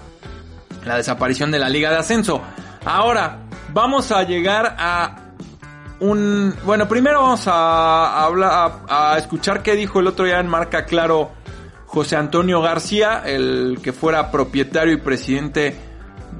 la 0.84 0.96
desaparición 0.96 1.50
de 1.50 1.58
la 1.58 1.68
liga 1.68 1.90
de 1.90 1.96
ascenso. 1.96 2.40
Ahora, 2.84 3.38
vamos 3.72 4.12
a 4.12 4.22
llegar 4.22 4.76
a 4.78 5.16
un... 6.00 6.54
Bueno, 6.64 6.86
primero 6.88 7.22
vamos 7.22 7.46
a, 7.46 8.24
hablar, 8.24 8.80
a 8.88 9.16
escuchar 9.18 9.62
qué 9.62 9.74
dijo 9.74 10.00
el 10.00 10.06
otro 10.06 10.24
día 10.24 10.38
en 10.38 10.48
Marca 10.48 10.84
Claro 10.84 11.30
José 11.92 12.16
Antonio 12.16 12.62
García, 12.62 13.22
el 13.26 13.78
que 13.82 13.92
fuera 13.92 14.30
propietario 14.30 14.94
y 14.94 14.96
presidente 14.96 15.74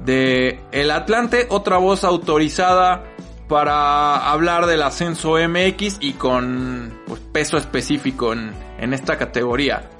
de 0.03 0.59
El 0.73 0.91
Atlante, 0.91 1.47
otra 1.51 1.77
voz 1.77 2.05
autorizada 2.05 3.05
para 3.49 4.31
hablar 4.33 4.65
del 4.65 4.83
ascenso 4.83 5.35
MX 5.37 5.99
y 6.01 6.15
con 6.15 6.91
pues, 7.07 7.21
peso 7.21 7.59
específico 7.59 8.33
en, 8.33 8.51
en 8.79 8.95
esta 8.95 9.19
categoría. 9.19 9.91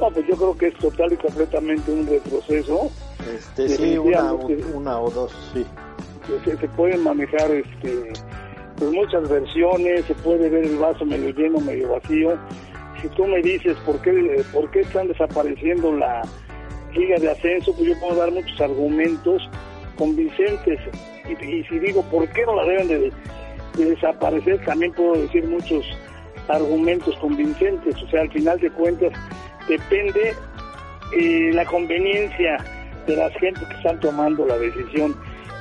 No, 0.00 0.08
pues 0.08 0.26
yo 0.26 0.34
creo 0.36 0.56
que 0.56 0.68
es 0.68 0.74
total 0.78 1.12
y 1.12 1.16
completamente 1.16 1.92
un 1.92 2.06
retroceso. 2.06 2.90
Este, 3.36 3.68
sí, 3.68 3.98
una, 3.98 4.32
una, 4.32 4.98
o 5.00 5.10
dos, 5.10 5.32
sí. 5.52 5.66
Se, 6.46 6.56
se, 6.56 6.68
pueden 6.68 7.02
manejar 7.02 7.50
este, 7.50 8.10
pues 8.78 8.90
muchas 8.90 9.28
versiones, 9.28 10.06
se 10.06 10.14
puede 10.14 10.48
ver 10.48 10.64
el 10.64 10.78
vaso 10.78 11.04
medio 11.04 11.28
lleno, 11.34 11.60
medio 11.60 11.90
vacío 11.90 12.38
si 13.00 13.08
tú 13.10 13.26
me 13.26 13.40
dices 13.42 13.76
por 13.84 14.00
qué, 14.02 14.44
por 14.52 14.70
qué 14.70 14.80
están 14.80 15.08
desapareciendo 15.08 15.92
la 15.92 16.22
liga 16.94 17.16
de 17.18 17.30
ascenso, 17.30 17.74
pues 17.74 17.88
yo 17.88 18.00
puedo 18.00 18.16
dar 18.16 18.30
muchos 18.32 18.60
argumentos 18.60 19.48
convincentes. 19.96 20.80
Y, 21.28 21.62
si 21.64 21.78
digo 21.78 22.02
por 22.10 22.28
qué 22.28 22.44
no 22.46 22.56
la 22.56 22.64
deben 22.64 22.88
de, 22.88 23.12
desaparecer, 23.76 24.64
también 24.64 24.92
puedo 24.92 25.14
decir 25.14 25.46
muchos 25.46 25.84
argumentos 26.48 27.14
convincentes. 27.16 27.94
O 28.02 28.08
sea, 28.08 28.22
al 28.22 28.32
final 28.32 28.58
de 28.58 28.70
cuentas, 28.70 29.12
depende 29.68 30.34
eh, 31.16 31.50
la 31.52 31.64
conveniencia 31.64 32.56
de 33.06 33.16
las 33.16 33.32
gente 33.34 33.60
que 33.68 33.74
están 33.74 34.00
tomando 34.00 34.46
la 34.46 34.58
decisión. 34.58 35.14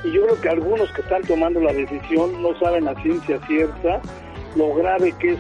Y 0.04 0.12
yo 0.12 0.26
creo 0.26 0.42
que 0.42 0.50
algunos 0.50 0.92
que 0.94 1.02
están 1.02 1.22
tomando 1.24 1.60
la 1.60 1.74
decisión 1.74 2.42
no 2.42 2.58
saben 2.60 2.88
a 2.88 3.02
ciencia 3.02 3.40
cierta 3.48 4.02
lo 4.56 4.74
grave 4.76 5.14
que 5.20 5.34
es 5.34 5.40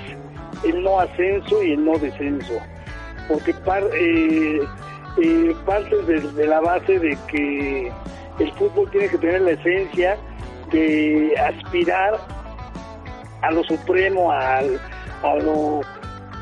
el 0.63 0.83
no 0.83 0.99
ascenso 0.99 1.63
y 1.63 1.73
el 1.73 1.85
no 1.85 1.97
descenso, 1.97 2.59
porque 3.27 3.53
par, 3.53 3.83
eh, 3.93 4.61
eh, 5.21 5.55
parte 5.65 5.95
de, 6.03 6.47
la 6.47 6.59
base 6.59 6.99
de 6.99 7.17
que 7.27 7.91
el 8.39 8.53
fútbol 8.53 8.89
tiene 8.91 9.09
que 9.09 9.17
tener 9.17 9.41
la 9.41 9.51
esencia 9.51 10.17
de 10.71 11.33
aspirar 11.37 12.19
a 13.41 13.51
lo 13.51 13.63
supremo, 13.63 14.31
al, 14.31 14.79
a 15.23 15.35
lo, 15.35 15.81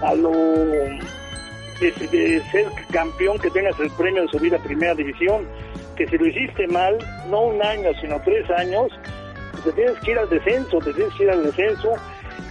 a 0.01 0.15
lo 0.15 0.31
de, 1.79 2.41
ser 2.51 2.65
campeón, 2.91 3.37
que 3.39 3.49
tengas 3.49 3.79
el 3.79 3.89
premio 3.91 4.23
de 4.23 4.27
subir 4.29 4.55
a 4.55 4.59
primera 4.59 4.95
división, 4.95 5.47
que 5.95 6.07
si 6.07 6.17
lo 6.17 6.27
hiciste 6.27 6.67
mal, 6.67 6.97
no 7.29 7.41
un 7.43 7.63
año, 7.63 7.91
sino 8.01 8.19
tres 8.21 8.49
años, 8.51 8.91
te 9.63 9.71
tienes 9.73 9.99
que 10.01 10.11
ir 10.11 10.19
al 10.19 10.29
descenso, 10.29 10.77
te 10.79 10.93
tienes 10.93 11.13
que 11.15 11.23
ir 11.23 11.31
al 11.31 11.43
descenso 11.43 11.93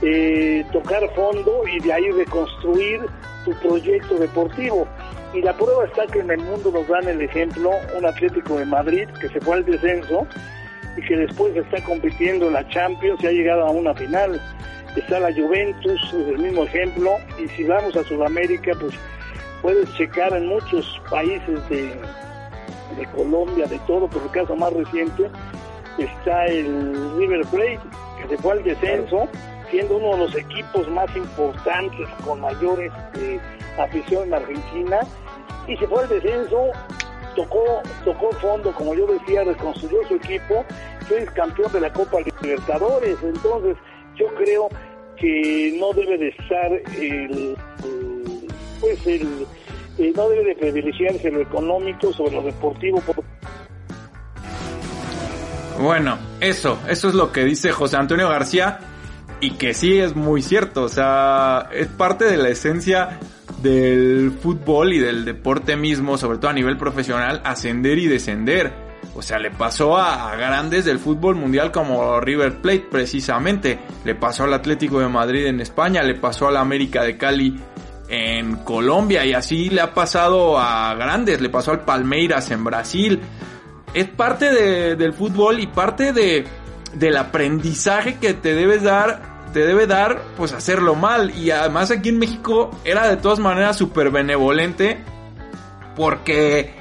eh, 0.02 0.64
tocar 0.72 1.08
fondo 1.14 1.62
y 1.66 1.80
de 1.80 1.92
ahí 1.92 2.10
reconstruir 2.10 3.00
tu 3.44 3.52
proyecto 3.60 4.16
deportivo. 4.16 4.86
Y 5.32 5.42
la 5.42 5.52
prueba 5.52 5.84
está 5.84 6.06
que 6.06 6.20
en 6.20 6.30
el 6.30 6.40
mundo 6.40 6.70
nos 6.70 6.86
dan 6.88 7.08
el 7.08 7.20
ejemplo 7.20 7.70
un 7.96 8.06
Atlético 8.06 8.58
de 8.58 8.66
Madrid 8.66 9.08
que 9.20 9.28
se 9.28 9.40
fue 9.40 9.56
al 9.56 9.64
descenso 9.64 10.26
y 10.96 11.02
que 11.02 11.16
después 11.16 11.56
está 11.56 11.82
compitiendo 11.82 12.46
en 12.46 12.52
la 12.52 12.68
Champions 12.68 13.22
y 13.22 13.26
ha 13.26 13.32
llegado 13.32 13.66
a 13.66 13.70
una 13.70 13.94
final. 13.94 14.40
Está 14.96 15.18
la 15.18 15.32
Juventus, 15.32 16.00
es 16.04 16.28
el 16.28 16.38
mismo 16.38 16.62
ejemplo, 16.64 17.16
y 17.42 17.48
si 17.48 17.64
vamos 17.64 17.96
a 17.96 18.04
Sudamérica, 18.04 18.72
pues 18.78 18.94
puedes 19.60 19.92
checar 19.94 20.32
en 20.34 20.46
muchos 20.46 21.00
países 21.10 21.68
de, 21.68 21.90
Colombia, 23.16 23.66
de 23.66 23.78
todo, 23.88 24.06
por 24.06 24.22
el 24.22 24.30
caso 24.30 24.54
más 24.54 24.72
reciente, 24.72 25.28
está 25.98 26.46
el 26.46 27.16
River 27.16 27.40
Plate, 27.46 27.80
que 28.20 28.28
se 28.28 28.38
fue 28.40 28.52
al 28.52 28.62
descenso 28.62 29.28
siendo 29.70 29.96
uno 29.96 30.12
de 30.12 30.18
los 30.18 30.34
equipos 30.34 30.88
más 30.90 31.14
importantes 31.16 32.08
con 32.24 32.40
mayor 32.40 32.82
este, 32.82 33.40
afición 33.78 34.24
en 34.24 34.34
Argentina, 34.34 35.00
y 35.66 35.76
se 35.76 35.86
fue 35.86 36.02
al 36.02 36.08
descenso, 36.08 36.70
tocó, 37.34 37.82
tocó 38.04 38.30
fondo, 38.32 38.72
como 38.72 38.94
yo 38.94 39.06
decía, 39.06 39.44
reconstruyó 39.44 40.06
su 40.08 40.14
equipo, 40.16 40.64
fue 41.08 41.24
campeón 41.34 41.72
de 41.72 41.80
la 41.80 41.92
Copa 41.92 42.18
Libertadores, 42.42 43.16
entonces 43.22 43.76
yo 44.16 44.26
creo 44.34 44.68
que 45.16 45.76
no 45.78 45.92
debe 45.92 46.18
de 46.18 46.28
estar 46.28 46.72
el, 46.98 47.56
pues 48.80 49.06
el, 49.06 49.46
eh, 49.98 50.12
no 50.14 50.28
debe 50.28 50.44
de 50.44 50.56
privilegiarse 50.56 51.30
lo 51.30 51.40
económico 51.40 52.12
sobre 52.12 52.32
lo 52.32 52.42
deportivo. 52.42 53.02
Bueno, 55.80 56.18
eso, 56.40 56.78
eso 56.88 57.08
es 57.08 57.14
lo 57.14 57.32
que 57.32 57.44
dice 57.44 57.72
José 57.72 57.96
Antonio 57.96 58.28
García 58.28 58.78
y 59.40 59.52
que 59.52 59.74
sí 59.74 59.98
es 59.98 60.16
muy 60.16 60.42
cierto, 60.42 60.82
o 60.82 60.88
sea, 60.88 61.68
es 61.72 61.86
parte 61.88 62.24
de 62.24 62.36
la 62.36 62.48
esencia 62.48 63.18
del 63.62 64.32
fútbol 64.42 64.92
y 64.92 64.98
del 64.98 65.24
deporte 65.24 65.76
mismo, 65.76 66.18
sobre 66.18 66.38
todo 66.38 66.50
a 66.50 66.54
nivel 66.54 66.76
profesional, 66.76 67.40
ascender 67.44 67.98
y 67.98 68.06
descender. 68.06 68.72
O 69.16 69.22
sea, 69.22 69.38
le 69.38 69.50
pasó 69.50 69.96
a, 69.96 70.34
grandes 70.36 70.84
del 70.84 70.98
fútbol 70.98 71.36
mundial 71.36 71.70
como 71.70 72.20
River 72.20 72.60
Plate 72.60 72.86
precisamente, 72.90 73.78
le 74.04 74.14
pasó 74.14 74.44
al 74.44 74.54
Atlético 74.54 74.98
de 74.98 75.08
Madrid 75.08 75.46
en 75.46 75.60
España, 75.60 76.02
le 76.02 76.14
pasó 76.14 76.48
al 76.48 76.56
América 76.56 77.02
de 77.02 77.16
Cali 77.16 77.56
en 78.08 78.56
Colombia 78.56 79.24
y 79.24 79.32
así 79.32 79.70
le 79.70 79.80
ha 79.80 79.94
pasado 79.94 80.58
a 80.58 80.94
grandes, 80.94 81.40
le 81.40 81.48
pasó 81.48 81.70
al 81.70 81.84
Palmeiras 81.84 82.50
en 82.50 82.64
Brasil. 82.64 83.20
Es 83.92 84.08
parte 84.08 84.96
del 84.96 85.12
fútbol 85.12 85.60
y 85.60 85.68
parte 85.68 86.12
de, 86.12 86.44
del 86.94 87.16
aprendizaje 87.16 88.16
que 88.16 88.34
te 88.34 88.54
debes 88.54 88.82
dar 88.82 89.34
te 89.54 89.64
debe 89.64 89.86
dar 89.86 90.20
pues 90.36 90.52
hacerlo 90.52 90.96
mal. 90.96 91.30
Y 91.38 91.52
además 91.52 91.90
aquí 91.90 92.10
en 92.10 92.18
México 92.18 92.70
era 92.84 93.08
de 93.08 93.16
todas 93.16 93.38
maneras 93.38 93.76
súper 93.76 94.10
benevolente 94.10 95.02
porque 95.96 96.74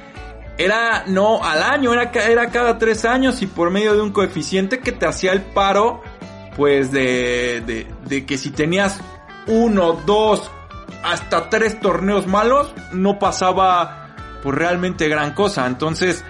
era 0.58 1.04
no 1.06 1.42
al 1.42 1.62
año, 1.62 1.92
era, 1.92 2.10
era 2.10 2.50
cada 2.50 2.76
tres 2.78 3.04
años 3.04 3.40
y 3.42 3.46
por 3.46 3.70
medio 3.70 3.94
de 3.94 4.02
un 4.02 4.10
coeficiente 4.10 4.80
que 4.80 4.92
te 4.92 5.06
hacía 5.06 5.32
el 5.32 5.42
paro 5.42 6.02
pues 6.56 6.90
de, 6.90 7.62
de, 7.64 7.86
de 8.06 8.26
que 8.26 8.38
si 8.38 8.50
tenías 8.50 9.00
uno, 9.46 9.92
dos, 10.04 10.50
hasta 11.04 11.48
tres 11.50 11.80
torneos 11.80 12.26
malos 12.26 12.72
no 12.92 13.18
pasaba 13.18 14.14
pues 14.42 14.56
realmente 14.56 15.08
gran 15.08 15.32
cosa. 15.32 15.66
Entonces 15.66 16.24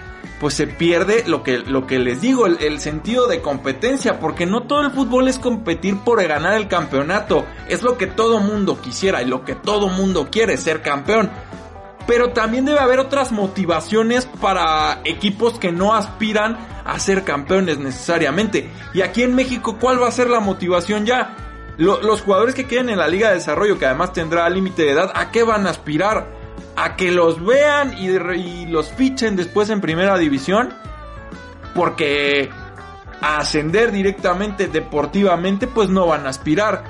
pues 0.45 0.53
se 0.53 0.67
pierde 0.67 1.23
lo 1.25 1.41
que, 1.41 1.57
lo 1.57 1.87
que 1.87 1.97
les 1.97 2.21
digo, 2.21 2.45
el, 2.45 2.79
sentido 2.79 3.25
de 3.25 3.41
competencia, 3.41 4.19
porque 4.19 4.45
no 4.45 4.61
todo 4.67 4.81
el 4.81 4.91
fútbol 4.91 5.27
es 5.27 5.39
competir 5.39 5.97
por 6.01 6.23
ganar 6.23 6.53
el 6.53 6.67
campeonato, 6.67 7.47
es 7.67 7.81
lo 7.81 7.97
que 7.97 8.05
todo 8.05 8.39
mundo 8.39 8.79
quisiera 8.79 9.23
y 9.23 9.25
lo 9.25 9.43
que 9.43 9.55
todo 9.55 9.87
mundo 9.87 10.27
quiere, 10.31 10.55
ser 10.57 10.83
campeón. 10.83 11.31
Pero 12.05 12.29
también 12.29 12.63
debe 12.63 12.77
haber 12.77 12.99
otras 12.99 13.31
motivaciones 13.31 14.27
para 14.39 15.01
equipos 15.03 15.57
que 15.57 15.71
no 15.71 15.95
aspiran 15.95 16.59
a 16.85 16.99
ser 16.99 17.23
campeones 17.23 17.79
necesariamente. 17.79 18.69
Y 18.93 19.01
aquí 19.01 19.23
en 19.23 19.33
México, 19.33 19.79
¿cuál 19.81 19.99
va 19.99 20.09
a 20.09 20.11
ser 20.11 20.29
la 20.29 20.41
motivación 20.41 21.07
ya? 21.07 21.37
los 21.79 22.21
jugadores 22.21 22.53
que 22.53 22.67
queden 22.67 22.89
en 22.89 22.99
la 22.99 23.07
Liga 23.07 23.29
de 23.29 23.35
Desarrollo, 23.37 23.79
que 23.79 23.87
además 23.87 24.13
tendrá 24.13 24.47
límite 24.47 24.83
de 24.83 24.91
edad, 24.91 25.11
¿a 25.15 25.31
qué 25.31 25.41
van 25.41 25.65
a 25.65 25.71
aspirar? 25.71 26.34
A 26.75 26.95
que 26.95 27.11
los 27.11 27.43
vean 27.43 27.95
y, 27.97 28.65
los 28.67 28.89
fichen 28.89 29.35
después 29.35 29.69
en 29.69 29.81
primera 29.81 30.17
división. 30.17 30.73
Porque 31.73 32.49
a 33.21 33.37
ascender 33.37 33.91
directamente 33.91 34.67
deportivamente 34.67 35.67
pues 35.67 35.89
no 35.89 36.07
van 36.07 36.25
a 36.25 36.29
aspirar. 36.29 36.83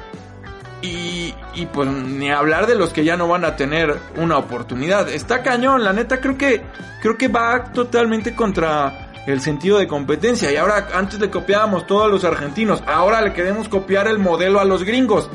Y, 0.81 1.33
y, 1.55 1.65
pues 1.65 1.89
ni 1.89 2.29
hablar 2.29 2.67
de 2.67 2.75
los 2.75 2.91
que 2.91 3.03
ya 3.03 3.17
no 3.17 3.27
van 3.27 3.45
a 3.45 3.55
tener 3.55 3.97
una 4.17 4.37
oportunidad. 4.37 5.09
Está 5.09 5.41
cañón, 5.41 5.83
la 5.83 5.93
neta 5.93 6.21
creo 6.21 6.37
que 6.37 6.61
creo 7.01 7.17
que 7.17 7.27
va 7.27 7.71
totalmente 7.71 8.35
contra 8.35 9.05
el 9.25 9.41
sentido 9.41 9.77
de 9.77 9.87
competencia. 9.87 10.51
Y 10.51 10.57
ahora 10.57 10.87
antes 10.93 11.19
le 11.19 11.29
copiábamos 11.29 11.87
todos 11.87 12.09
los 12.09 12.23
argentinos, 12.23 12.83
ahora 12.85 13.21
le 13.21 13.33
queremos 13.33 13.69
copiar 13.69 14.07
el 14.07 14.19
modelo 14.19 14.59
a 14.59 14.65
los 14.65 14.83
gringos. 14.83 15.29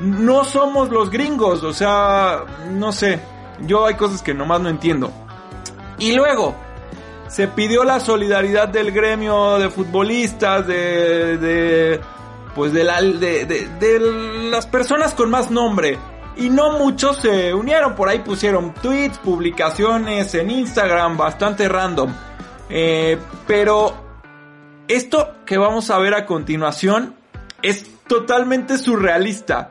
No 0.00 0.44
somos 0.44 0.90
los 0.90 1.10
gringos, 1.10 1.62
o 1.62 1.72
sea, 1.72 2.44
no 2.70 2.92
sé. 2.92 3.18
Yo 3.60 3.86
hay 3.86 3.94
cosas 3.94 4.22
que 4.22 4.34
nomás 4.34 4.60
no 4.60 4.68
entiendo. 4.68 5.12
Y 5.98 6.12
luego, 6.12 6.54
se 7.28 7.48
pidió 7.48 7.84
la 7.84 8.00
solidaridad 8.00 8.68
del 8.68 8.92
gremio 8.92 9.58
de 9.58 9.70
futbolistas, 9.70 10.66
de, 10.66 11.38
de 11.38 12.00
pues 12.54 12.72
de, 12.72 12.84
la, 12.84 13.02
de, 13.02 14.48
las 14.50 14.66
personas 14.66 15.14
con 15.14 15.30
más 15.30 15.50
nombre. 15.50 15.98
Y 16.36 16.50
no 16.50 16.78
muchos 16.78 17.18
se 17.18 17.52
unieron, 17.54 17.94
por 17.94 18.08
ahí 18.08 18.18
pusieron 18.20 18.74
tweets, 18.74 19.18
publicaciones 19.18 20.34
en 20.34 20.50
Instagram, 20.50 21.16
bastante 21.16 21.68
random. 21.68 22.12
Eh, 22.68 23.18
pero 23.46 23.94
esto 24.88 25.34
que 25.44 25.58
vamos 25.58 25.90
a 25.90 25.98
ver 25.98 26.14
a 26.14 26.26
continuación 26.26 27.14
es 27.62 27.84
totalmente 28.06 28.78
surrealista. 28.78 29.70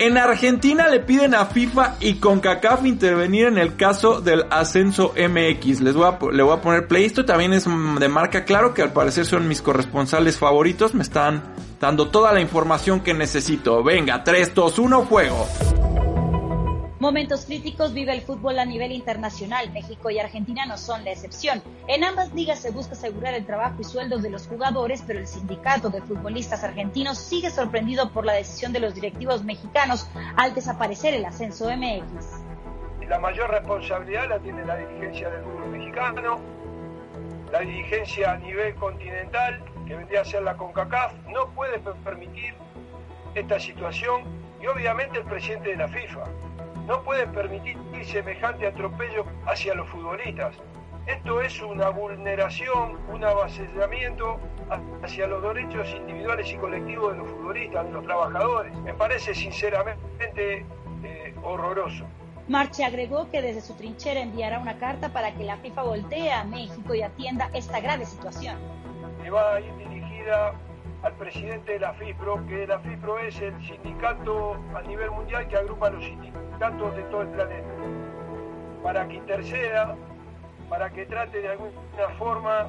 En 0.00 0.16
Argentina 0.16 0.86
le 0.86 1.00
piden 1.00 1.34
a 1.34 1.46
FIFA 1.46 1.96
y 1.98 2.14
CONCACAF 2.14 2.86
intervenir 2.86 3.46
en 3.46 3.58
el 3.58 3.74
caso 3.74 4.20
del 4.20 4.44
ascenso 4.48 5.12
MX. 5.16 5.80
Les 5.80 5.94
voy 5.94 6.06
a, 6.06 6.10
voy 6.10 6.52
a 6.52 6.60
poner 6.60 6.86
play. 6.86 7.04
Esto 7.04 7.24
también 7.24 7.52
es 7.52 7.64
de 7.64 8.08
marca 8.08 8.44
claro 8.44 8.74
que 8.74 8.82
al 8.82 8.92
parecer 8.92 9.26
son 9.26 9.48
mis 9.48 9.60
corresponsales 9.60 10.38
favoritos. 10.38 10.94
Me 10.94 11.02
están 11.02 11.42
dando 11.80 12.10
toda 12.10 12.32
la 12.32 12.40
información 12.40 13.00
que 13.00 13.12
necesito. 13.12 13.82
Venga, 13.82 14.22
3, 14.22 14.54
2, 14.54 14.78
1, 14.78 15.04
juego. 15.06 15.48
Momentos 17.00 17.44
críticos 17.44 17.94
vive 17.94 18.12
el 18.12 18.22
fútbol 18.22 18.58
a 18.58 18.64
nivel 18.64 18.90
internacional. 18.90 19.70
México 19.72 20.10
y 20.10 20.18
Argentina 20.18 20.66
no 20.66 20.76
son 20.76 21.04
la 21.04 21.12
excepción. 21.12 21.62
En 21.86 22.02
ambas 22.02 22.34
ligas 22.34 22.58
se 22.58 22.72
busca 22.72 22.94
asegurar 22.94 23.34
el 23.34 23.46
trabajo 23.46 23.76
y 23.78 23.84
sueldos 23.84 24.20
de 24.20 24.30
los 24.30 24.48
jugadores, 24.48 25.04
pero 25.06 25.20
el 25.20 25.28
sindicato 25.28 25.90
de 25.90 26.02
futbolistas 26.02 26.64
argentinos 26.64 27.16
sigue 27.18 27.50
sorprendido 27.50 28.10
por 28.10 28.26
la 28.26 28.32
decisión 28.32 28.72
de 28.72 28.80
los 28.80 28.96
directivos 28.96 29.44
mexicanos 29.44 30.10
al 30.36 30.56
desaparecer 30.56 31.14
el 31.14 31.24
ascenso 31.24 31.70
MX. 31.70 32.42
La 33.08 33.20
mayor 33.20 33.48
responsabilidad 33.48 34.28
la 34.28 34.40
tiene 34.40 34.64
la 34.66 34.76
dirigencia 34.78 35.30
del 35.30 35.44
fútbol 35.44 35.68
mexicano, 35.68 36.40
la 37.52 37.60
dirigencia 37.60 38.32
a 38.32 38.38
nivel 38.38 38.74
continental, 38.74 39.64
que 39.86 39.94
vendría 39.94 40.22
a 40.22 40.24
ser 40.24 40.42
la 40.42 40.56
CONCACAF, 40.56 41.12
no 41.28 41.48
puede 41.50 41.78
permitir 41.78 42.54
esta 43.36 43.60
situación 43.60 44.24
y 44.60 44.66
obviamente 44.66 45.20
el 45.20 45.24
presidente 45.24 45.70
de 45.70 45.76
la 45.76 45.86
FIFA 45.86 46.24
no 46.88 47.02
pueden 47.02 47.30
permitir 47.32 47.76
semejante 48.02 48.66
atropello 48.66 49.26
hacia 49.46 49.74
los 49.74 49.86
futbolistas. 49.90 50.56
Esto 51.06 51.40
es 51.42 51.60
una 51.60 51.90
vulneración, 51.90 52.98
un 53.08 53.24
avasallamiento 53.24 54.40
hacia 55.02 55.26
los 55.26 55.42
derechos 55.42 55.88
individuales 55.90 56.50
y 56.50 56.56
colectivos 56.56 57.12
de 57.12 57.18
los 57.18 57.28
futbolistas, 57.28 57.84
de 57.84 57.92
los 57.92 58.04
trabajadores. 58.04 58.74
Me 58.78 58.94
parece 58.94 59.34
sinceramente 59.34 60.66
eh, 61.04 61.34
horroroso. 61.42 62.06
Marche 62.48 62.84
agregó 62.84 63.30
que 63.30 63.42
desde 63.42 63.60
su 63.60 63.74
trinchera 63.74 64.20
enviará 64.20 64.58
una 64.58 64.78
carta 64.78 65.10
para 65.10 65.34
que 65.34 65.44
la 65.44 65.58
FIFA 65.58 65.82
voltee 65.82 66.32
a 66.32 66.44
México 66.44 66.94
y 66.94 67.02
atienda 67.02 67.50
esta 67.52 67.80
grave 67.80 68.06
situación. 68.06 68.56
Va 69.30 69.56
a 69.56 69.60
ir 69.60 69.76
dirigida 69.76 70.54
al 71.02 71.12
presidente 71.14 71.72
de 71.72 71.80
la 71.80 71.92
FIPRO, 71.94 72.46
que 72.46 72.66
la 72.66 72.78
FIPRO 72.80 73.18
es 73.18 73.40
el 73.40 73.54
sindicato 73.64 74.56
a 74.74 74.82
nivel 74.82 75.10
mundial 75.10 75.46
que 75.48 75.56
agrupa 75.56 75.86
a 75.86 75.90
los 75.90 76.04
sindicatos 76.04 76.96
de 76.96 77.02
todo 77.04 77.22
el 77.22 77.28
planeta, 77.28 77.68
para 78.82 79.06
que 79.06 79.14
interceda, 79.14 79.96
para 80.68 80.90
que 80.90 81.06
trate 81.06 81.40
de 81.40 81.48
alguna 81.48 82.08
forma 82.18 82.66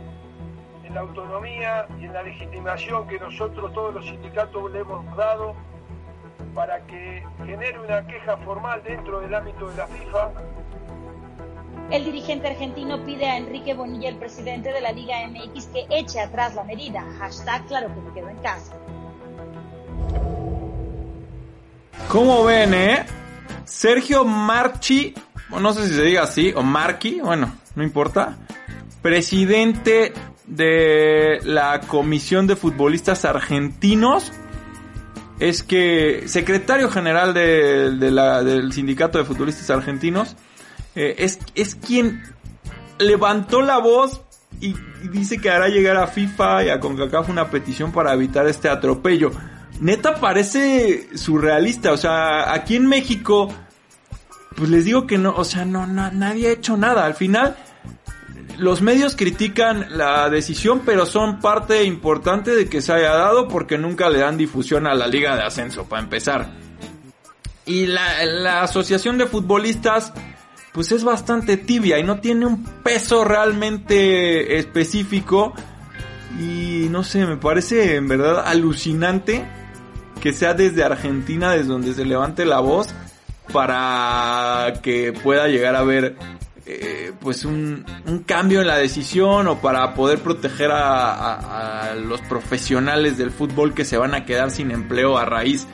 en 0.84 0.94
la 0.94 1.02
autonomía 1.02 1.88
y 2.00 2.06
en 2.06 2.14
la 2.14 2.24
legitimación 2.24 3.08
que 3.08 3.20
nosotros 3.20 3.74
todos 3.74 3.94
los 3.94 4.06
sindicatos 4.06 4.72
le 4.72 4.80
hemos 4.80 5.16
dado, 5.16 5.56
para 6.54 6.80
que 6.82 7.24
genere 7.46 7.80
una 7.80 8.06
queja 8.06 8.38
formal 8.38 8.82
dentro 8.84 9.20
del 9.20 9.34
ámbito 9.34 9.70
de 9.70 9.78
la 9.78 9.88
FIFA 9.88 10.32
el 11.92 12.06
dirigente 12.06 12.48
argentino 12.48 13.04
pide 13.04 13.26
a 13.26 13.38
Enrique 13.38 13.74
Bonilla, 13.74 14.10
el 14.10 14.18
presidente 14.18 14.72
de 14.72 14.82
la 14.82 14.92
Liga 14.92 15.16
MX, 15.28 15.66
que 15.68 15.88
eche 15.90 16.20
atrás 16.20 16.56
la 16.56 16.64
medida. 16.64 17.04
Hashtag 17.18 17.66
claro 17.68 17.94
que 17.94 18.02
me 18.02 18.14
quedo 18.14 18.30
en 18.30 18.38
casa. 18.38 18.74
¿Cómo 22.08 22.44
ven, 22.44 22.74
eh? 22.74 23.06
Sergio 23.66 24.24
Marchi, 24.26 25.14
no 25.50 25.74
sé 25.74 25.88
si 25.88 25.96
se 25.96 26.04
diga 26.04 26.24
así, 26.24 26.54
o 26.56 26.62
Marchi, 26.62 27.22
bueno, 27.22 27.56
no 27.76 27.84
importa. 27.84 28.38
Presidente 29.02 30.14
de 30.46 31.40
la 31.44 31.80
Comisión 31.82 32.48
de 32.48 32.56
Futbolistas 32.56 33.26
Argentinos. 33.26 34.32
Es 35.40 35.64
que 35.64 36.24
secretario 36.28 36.90
general 36.90 37.34
del 37.34 38.74
Sindicato 38.74 39.18
de 39.18 39.24
Futbolistas 39.24 39.70
Argentinos 39.70 40.36
eh, 40.96 41.16
es, 41.20 41.40
es 41.56 41.76
quien 41.76 42.24
levantó 42.98 43.62
la 43.62 43.78
voz 43.78 44.22
y, 44.62 44.76
dice 45.12 45.40
que 45.40 45.50
hará 45.50 45.70
llegar 45.70 45.96
a 45.98 46.08
FIFA 46.08 46.66
y 46.66 46.70
a 46.70 46.80
CONCACAF 46.80 47.30
una 47.30 47.50
petición 47.50 47.92
para 47.92 48.14
evitar 48.14 48.48
este 48.48 48.68
atropello. 48.68 49.32
neta 49.80 50.16
parece 50.16 51.18
surrealista. 51.18 51.94
O 51.94 51.98
sea, 51.98 52.54
aquí 52.54 52.76
en 52.76 52.88
México, 52.88 53.54
pues 54.56 54.70
les 54.70 54.86
digo 54.86 55.08
que 55.08 55.18
no, 55.18 55.34
o 55.36 55.46
sea, 55.46 55.64
no, 55.64 55.88
nadie 55.88 56.48
ha 56.48 56.52
hecho 56.52 56.76
nada. 56.76 57.06
Al 57.06 57.14
final, 57.14 57.56
los 58.58 58.82
medios 58.82 59.16
critican 59.16 59.98
la 59.98 60.30
decisión, 60.30 60.82
pero 60.86 61.06
son 61.06 61.40
parte 61.40 61.86
importante 61.86 62.52
de 62.54 62.68
que 62.68 62.82
se 62.82 62.92
haya 62.92 63.14
dado 63.14 63.48
porque 63.48 63.78
nunca 63.78 64.10
le 64.10 64.20
dan 64.20 64.38
difusión 64.38 64.86
a 64.86 64.94
la 64.94 65.08
liga 65.08 65.36
de 65.36 65.44
ascenso, 65.44 65.86
para 65.86 66.02
empezar. 66.02 66.52
Y 67.66 67.86
la, 67.86 68.26
la 68.26 68.64
asociación 68.64 69.18
de 69.18 69.28
futbolistas, 69.28 70.12
pues 70.74 70.92
es 70.92 71.04
bastante 71.04 71.58
tibia 71.58 72.00
y 72.00 72.04
no 72.04 72.20
tiene 72.20 72.46
un 72.46 72.64
peso 72.64 73.24
realmente 73.24 74.58
específico. 74.58 75.54
Y 76.40 76.88
no 76.90 77.04
sé, 77.04 77.26
me 77.26 77.38
parece 77.38 77.96
en 77.96 78.08
verdad 78.08 78.44
alucinante 78.46 79.46
que 80.22 80.34
sea 80.34 80.54
desde 80.54 80.84
Argentina, 80.84 81.52
desde 81.52 81.70
donde 81.70 81.94
se 81.94 82.06
levante 82.06 82.46
la 82.46 82.60
voz, 82.60 82.90
para 83.52 84.74
que 84.84 85.14
pueda 85.14 85.48
llegar 85.48 85.76
a 85.76 85.80
haber 85.80 86.16
eh, 86.66 87.14
pues 87.20 87.46
un, 87.46 87.84
un, 88.06 88.20
cambio 88.20 88.62
en 88.62 88.68
la 88.68 88.78
decisión 88.78 89.48
o 89.48 89.60
para 89.60 89.96
poder 89.96 90.20
proteger 90.20 90.70
a, 90.72 91.96
los 91.96 92.22
profesionales 92.22 93.18
del 93.18 93.32
fútbol 93.32 93.74
que 93.74 93.86
se 93.86 93.98
van 93.98 94.14
a 94.14 94.24
quedar 94.24 94.52
sin 94.52 94.70
empleo 94.70 95.18
a 95.18 95.26
raíz 95.26 95.66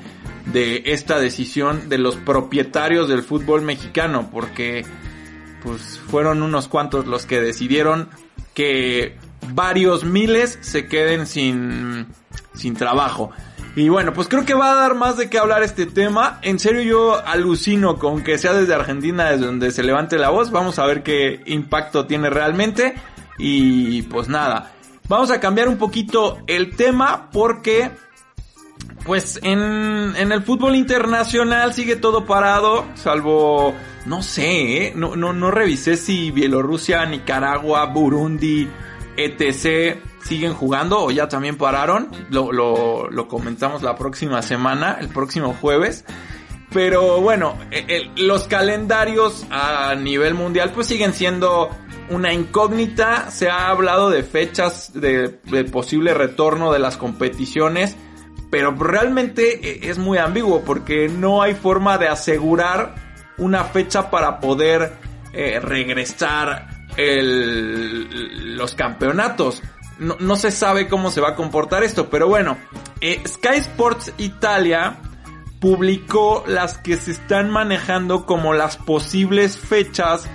de 0.56 0.84
esta 0.86 1.20
decisión 1.20 1.90
de 1.90 1.98
los 1.98 2.16
propietarios 2.16 3.10
del 3.10 3.24
fútbol 3.24 3.62
mexicano 3.62 4.30
porque 4.32 4.86
pues 5.62 6.00
fueron 6.08 6.42
unos 6.42 6.70
cuantos 6.70 7.08
los 7.08 7.26
que 7.26 7.42
decidieron 7.42 8.08
que 8.54 9.18
varios 9.50 10.06
miles 10.06 10.58
se 10.62 10.88
queden 10.88 11.28
sin, 11.28 12.08
sin 12.54 12.74
trabajo. 12.74 13.32
Y 13.76 13.90
bueno, 13.90 14.14
pues 14.14 14.30
creo 14.30 14.46
que 14.46 14.54
va 14.54 14.72
a 14.72 14.76
dar 14.76 14.96
más 14.96 15.18
de 15.18 15.30
qué 15.30 15.40
hablar 15.40 15.62
este 15.62 15.88
tema. 15.88 16.40
En 16.42 16.58
serio 16.58 16.84
yo 16.84 17.28
alucino 17.28 18.00
con 18.00 18.24
que 18.24 18.38
sea 18.38 18.54
desde 18.54 18.76
Argentina 18.76 19.32
desde 19.32 19.48
donde 19.48 19.72
se 19.72 19.84
levante 19.84 20.18
la 20.18 20.30
voz. 20.30 20.52
Vamos 20.52 20.80
a 20.80 20.86
ver 20.86 21.04
qué 21.04 21.42
impacto 21.48 22.08
tiene 22.08 22.30
realmente. 22.30 22.96
Y 23.38 24.04
pues 24.04 24.30
nada, 24.30 24.72
vamos 25.10 25.32
a 25.32 25.42
cambiar 25.42 25.68
un 25.68 25.78
poquito 25.78 26.38
el 26.48 26.78
tema 26.78 27.30
porque 27.30 27.92
pues 29.06 29.40
en, 29.44 30.16
en 30.16 30.32
el 30.32 30.44
fútbol 30.44 30.76
internacional 30.76 31.74
sigue 31.74 31.96
todo 31.96 32.26
parado, 32.26 32.86
salvo, 32.96 33.74
no 34.06 34.24
sé, 34.24 34.88
¿eh? 34.88 34.94
no, 34.96 35.16
no, 35.16 35.34
no 35.34 35.52
revisé 35.52 35.96
si 35.96 36.32
Bielorrusia, 36.32 37.06
Nicaragua, 37.06 37.86
Burundi, 37.86 38.68
etc 39.16 40.02
siguen 40.26 40.56
jugando 40.56 41.04
o 41.04 41.12
ya 41.12 41.28
también 41.28 41.56
pararon. 41.56 42.10
Lo, 42.30 42.52
lo, 42.52 43.10
lo 43.10 43.28
comentamos 43.28 43.84
la 43.84 43.96
próxima 43.96 44.42
semana, 44.42 44.98
el 45.00 45.10
próximo 45.10 45.56
jueves. 45.60 46.04
Pero 46.74 47.22
bueno, 47.22 47.58
e, 47.72 48.10
los 48.18 48.48
calendarios 48.48 49.46
a 49.50 49.96
nivel 49.96 50.34
mundial 50.34 50.72
pues 50.74 50.88
siguen 50.88 51.14
siendo 51.14 51.70
una 52.10 52.34
incógnita. 52.34 53.30
Se 53.30 53.50
ha 53.50 53.70
hablado 53.70 54.10
de 54.10 54.24
fechas 54.24 54.92
de, 54.94 55.40
de, 55.44 55.64
posible 55.66 56.14
retorno 56.14 56.74
de 56.74 56.80
las 56.80 56.98
competiciones. 56.98 57.96
Pero 58.56 58.72
realmente 58.72 59.60
e, 59.86 59.90
es 59.90 59.98
muy 59.98 60.18
ambiguo 60.18 60.64
porque 60.64 61.10
no 61.10 61.42
hay 61.42 61.56
forma 61.56 61.98
de 61.98 62.08
asegurar 62.08 62.96
una 63.38 63.66
fecha 63.66 64.10
para 64.10 64.40
poder 64.40 64.94
eh, 65.34 65.60
regresar 65.60 66.70
el, 66.96 68.56
los 68.56 68.74
campeonatos 68.74 69.62
no, 70.00 70.36
se 70.38 70.52
sabe 70.52 70.88
cómo 70.88 71.12
se 71.12 71.20
va 71.20 71.32
a 71.32 71.36
comportar 71.36 71.84
esto, 71.84 72.10
pero 72.10 72.30
bueno, 72.30 72.58
eh, 73.02 73.22
Sky 73.28 73.58
Sports 73.58 74.14
Italia 74.18 74.98
publicó 75.60 76.46
las 76.48 76.78
que 76.78 76.96
se 76.96 77.12
están 77.12 77.50
manejando 77.50 78.26
como 78.26 78.54
las 78.54 78.78
posibles 78.78 79.58
fechas 79.58 80.30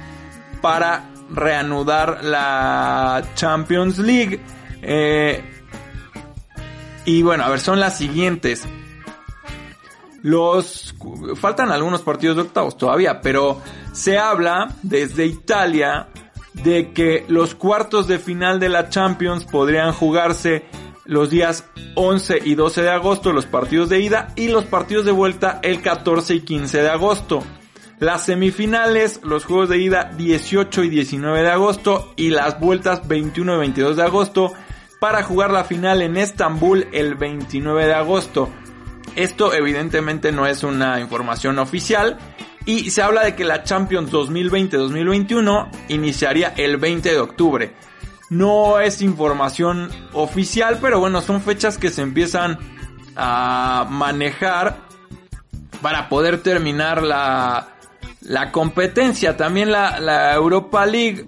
para 0.61 1.11
reanudar 1.31 2.23
la 2.23 3.23
Champions 3.35 3.99
League. 3.99 4.41
Eh, 4.83 5.45
y 7.11 7.23
bueno, 7.23 7.43
a 7.45 7.49
ver, 7.49 7.59
son 7.59 7.81
las 7.81 7.99
siguientes. 7.99 8.65
Los 10.23 10.95
faltan 11.35 11.73
algunos 11.73 12.03
partidos 12.03 12.37
de 12.37 12.43
octavos 12.43 12.77
todavía, 12.77 13.21
pero 13.21 13.61
se 13.93 14.17
habla 14.17 14.77
desde 14.85 15.27
Italia 15.27 16.07
de 16.53 16.93
que 16.93 17.25
los 17.27 17.57
cuartos 17.57 18.07
de 18.07 18.21
final 18.21 18.61
de 18.61 18.69
la 18.69 18.91
Champions 18.91 19.45
podrían 19.45 19.93
jugarse 19.93 20.67
los 21.05 21.31
días 21.31 21.65
11 21.97 22.43
y 22.45 22.55
12 22.55 22.83
de 22.83 22.91
agosto, 22.91 23.33
los 23.33 23.47
partidos 23.47 23.89
de 23.89 24.01
ida, 24.01 24.29
y 24.37 24.47
los 24.47 24.65
partidos 24.65 25.05
de 25.05 25.11
vuelta 25.11 25.59
el 25.65 25.83
14 25.83 26.37
y 26.37 26.41
15 26.43 26.83
de 26.83 26.91
agosto. 26.91 27.43
Las 27.99 28.27
semifinales, 28.27 29.21
los 29.25 29.45
juegos 29.45 29.69
de 29.69 29.79
ida 29.79 30.13
18 30.17 30.85
y 30.85 30.89
19 30.91 31.43
de 31.43 31.51
agosto 31.51 32.13
y 32.15 32.31
las 32.31 32.61
vueltas 32.61 33.09
21 33.09 33.57
y 33.57 33.59
22 33.59 33.97
de 33.97 34.03
agosto 34.05 34.53
para 35.01 35.25
jugar 35.25 35.51
la 35.51 35.65
final 35.65 36.03
en 36.03 36.17
Estambul 36.17 36.87
el 36.93 37.17
29 37.17 37.87
de 37.87 37.95
agosto. 37.95 38.49
Esto 39.17 39.53
evidentemente 39.53 40.31
no 40.31 40.47
es 40.47 40.63
una 40.63 41.01
información 41.01 41.59
oficial, 41.59 42.19
y 42.67 42.91
se 42.91 43.03
habla 43.03 43.25
de 43.25 43.35
que 43.35 43.45
la 43.45 43.65
Champions 43.65 44.13
2020-2021 44.13 45.69
iniciaría 45.89 46.53
el 46.57 46.77
20 46.77 47.11
de 47.11 47.19
octubre. 47.19 47.73
No 48.29 48.79
es 48.79 49.03
información 49.03 49.91
oficial, 50.13 50.79
pero 50.81 51.01
bueno, 51.01 51.21
son 51.21 51.41
fechas 51.43 51.79
que 51.79 51.91
se 51.91 52.03
empiezan 52.03 52.59
a 53.17 53.87
manejar 53.91 54.77
para 55.83 56.09
poder 56.09 56.43
terminar 56.43 57.03
la, 57.03 57.71
la 58.21 58.53
competencia. 58.53 59.37
También 59.37 59.73
la, 59.73 59.99
la 59.99 60.35
Europa 60.35 60.87
League 60.87 61.27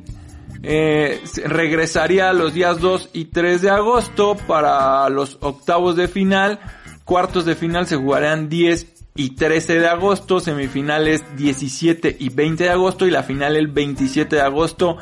eh, 0.62 1.22
regresaría 1.44 2.32
los 2.32 2.54
días 2.54 2.80
2 2.80 3.10
y 3.12 3.26
3 3.26 3.62
de 3.62 3.70
agosto 3.70 4.36
para 4.46 5.08
los 5.08 5.38
octavos 5.40 5.96
de 5.96 6.08
final. 6.08 6.60
Cuartos 7.04 7.44
de 7.44 7.54
final 7.54 7.86
se 7.86 7.96
jugarán 7.96 8.48
10 8.48 8.86
y 9.14 9.30
13 9.30 9.80
de 9.80 9.88
agosto, 9.88 10.40
semifinales 10.40 11.24
17 11.36 12.16
y 12.18 12.28
20 12.28 12.64
de 12.64 12.70
agosto 12.70 13.06
y 13.06 13.10
la 13.10 13.22
final 13.22 13.56
el 13.56 13.68
27 13.68 14.36
de 14.36 14.42
agosto 14.42 14.96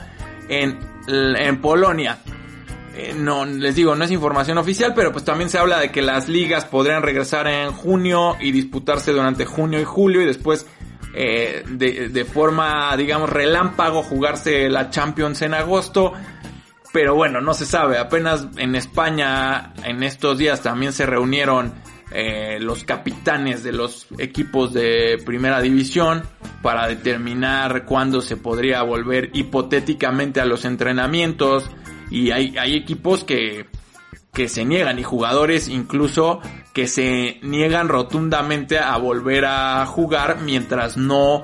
en, 0.48 0.78
en 1.06 1.60
Polonia. 1.60 2.18
Eh, 2.96 3.14
no, 3.16 3.44
les 3.44 3.76
digo, 3.76 3.94
no 3.94 4.04
es 4.04 4.10
información 4.10 4.58
oficial, 4.58 4.94
pero 4.94 5.12
pues 5.12 5.24
también 5.24 5.48
se 5.48 5.58
habla 5.58 5.78
de 5.78 5.92
que 5.92 6.02
las 6.02 6.28
ligas 6.28 6.64
podrían 6.64 7.02
regresar 7.02 7.46
en 7.46 7.72
junio 7.72 8.36
y 8.40 8.50
disputarse 8.50 9.12
durante 9.12 9.44
junio 9.44 9.80
y 9.80 9.84
julio 9.84 10.22
y 10.22 10.26
después 10.26 10.66
eh, 11.14 11.64
de, 11.66 12.24
forma, 12.24 12.96
digamos, 12.96 13.30
relámpago 13.30 14.02
jugarse 14.02 14.68
la 14.68 14.90
Champions 14.90 15.42
en 15.42 15.54
agosto. 15.54 16.12
Pero 16.92 17.14
bueno, 17.14 17.40
no 17.40 17.54
se 17.54 17.66
sabe. 17.66 17.98
Apenas 17.98 18.48
en 18.56 18.74
España 18.74 19.72
en 19.84 20.02
estos 20.02 20.38
días 20.38 20.62
también 20.62 20.92
se 20.92 21.06
reunieron 21.06 21.72
eh, 22.12 22.58
los 22.60 22.82
capitanes 22.82 23.62
de 23.62 23.72
los 23.72 24.08
equipos 24.18 24.72
de 24.72 25.22
primera 25.24 25.60
división 25.60 26.24
para 26.62 26.88
determinar 26.88 27.84
cuándo 27.84 28.20
se 28.20 28.36
podría 28.36 28.82
volver 28.82 29.30
hipotéticamente 29.32 30.40
a 30.40 30.44
los 30.44 30.64
entrenamientos 30.64 31.70
y 32.10 32.32
hay, 32.32 32.58
hay 32.58 32.74
equipos 32.74 33.22
que, 33.22 33.66
que 34.32 34.48
se 34.48 34.64
niegan 34.64 34.98
y 34.98 35.04
jugadores 35.04 35.68
incluso 35.68 36.40
que 36.72 36.86
se 36.86 37.38
niegan 37.42 37.88
rotundamente 37.88 38.78
a 38.78 38.96
volver 38.96 39.44
a 39.44 39.84
jugar 39.86 40.40
mientras 40.40 40.96
no 40.96 41.42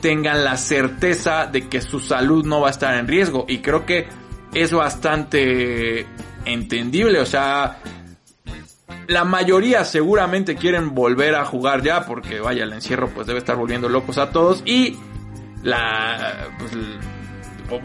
tengan 0.00 0.44
la 0.44 0.56
certeza 0.56 1.46
de 1.46 1.68
que 1.68 1.80
su 1.80 2.00
salud 2.00 2.44
no 2.46 2.60
va 2.60 2.68
a 2.68 2.70
estar 2.70 2.94
en 2.94 3.08
riesgo. 3.08 3.44
Y 3.48 3.58
creo 3.58 3.84
que 3.84 4.06
es 4.54 4.72
bastante 4.72 6.06
entendible, 6.44 7.20
o 7.20 7.26
sea, 7.26 7.80
la 9.08 9.24
mayoría 9.24 9.84
seguramente 9.84 10.54
quieren 10.54 10.94
volver 10.94 11.34
a 11.34 11.44
jugar 11.44 11.82
ya 11.82 12.04
porque 12.06 12.40
vaya 12.40 12.64
el 12.64 12.72
encierro 12.72 13.08
pues 13.08 13.26
debe 13.26 13.38
estar 13.38 13.56
volviendo 13.56 13.88
locos 13.88 14.18
a 14.18 14.30
todos. 14.30 14.62
Y 14.64 14.96
la 15.62 16.48
pues, 16.58 16.72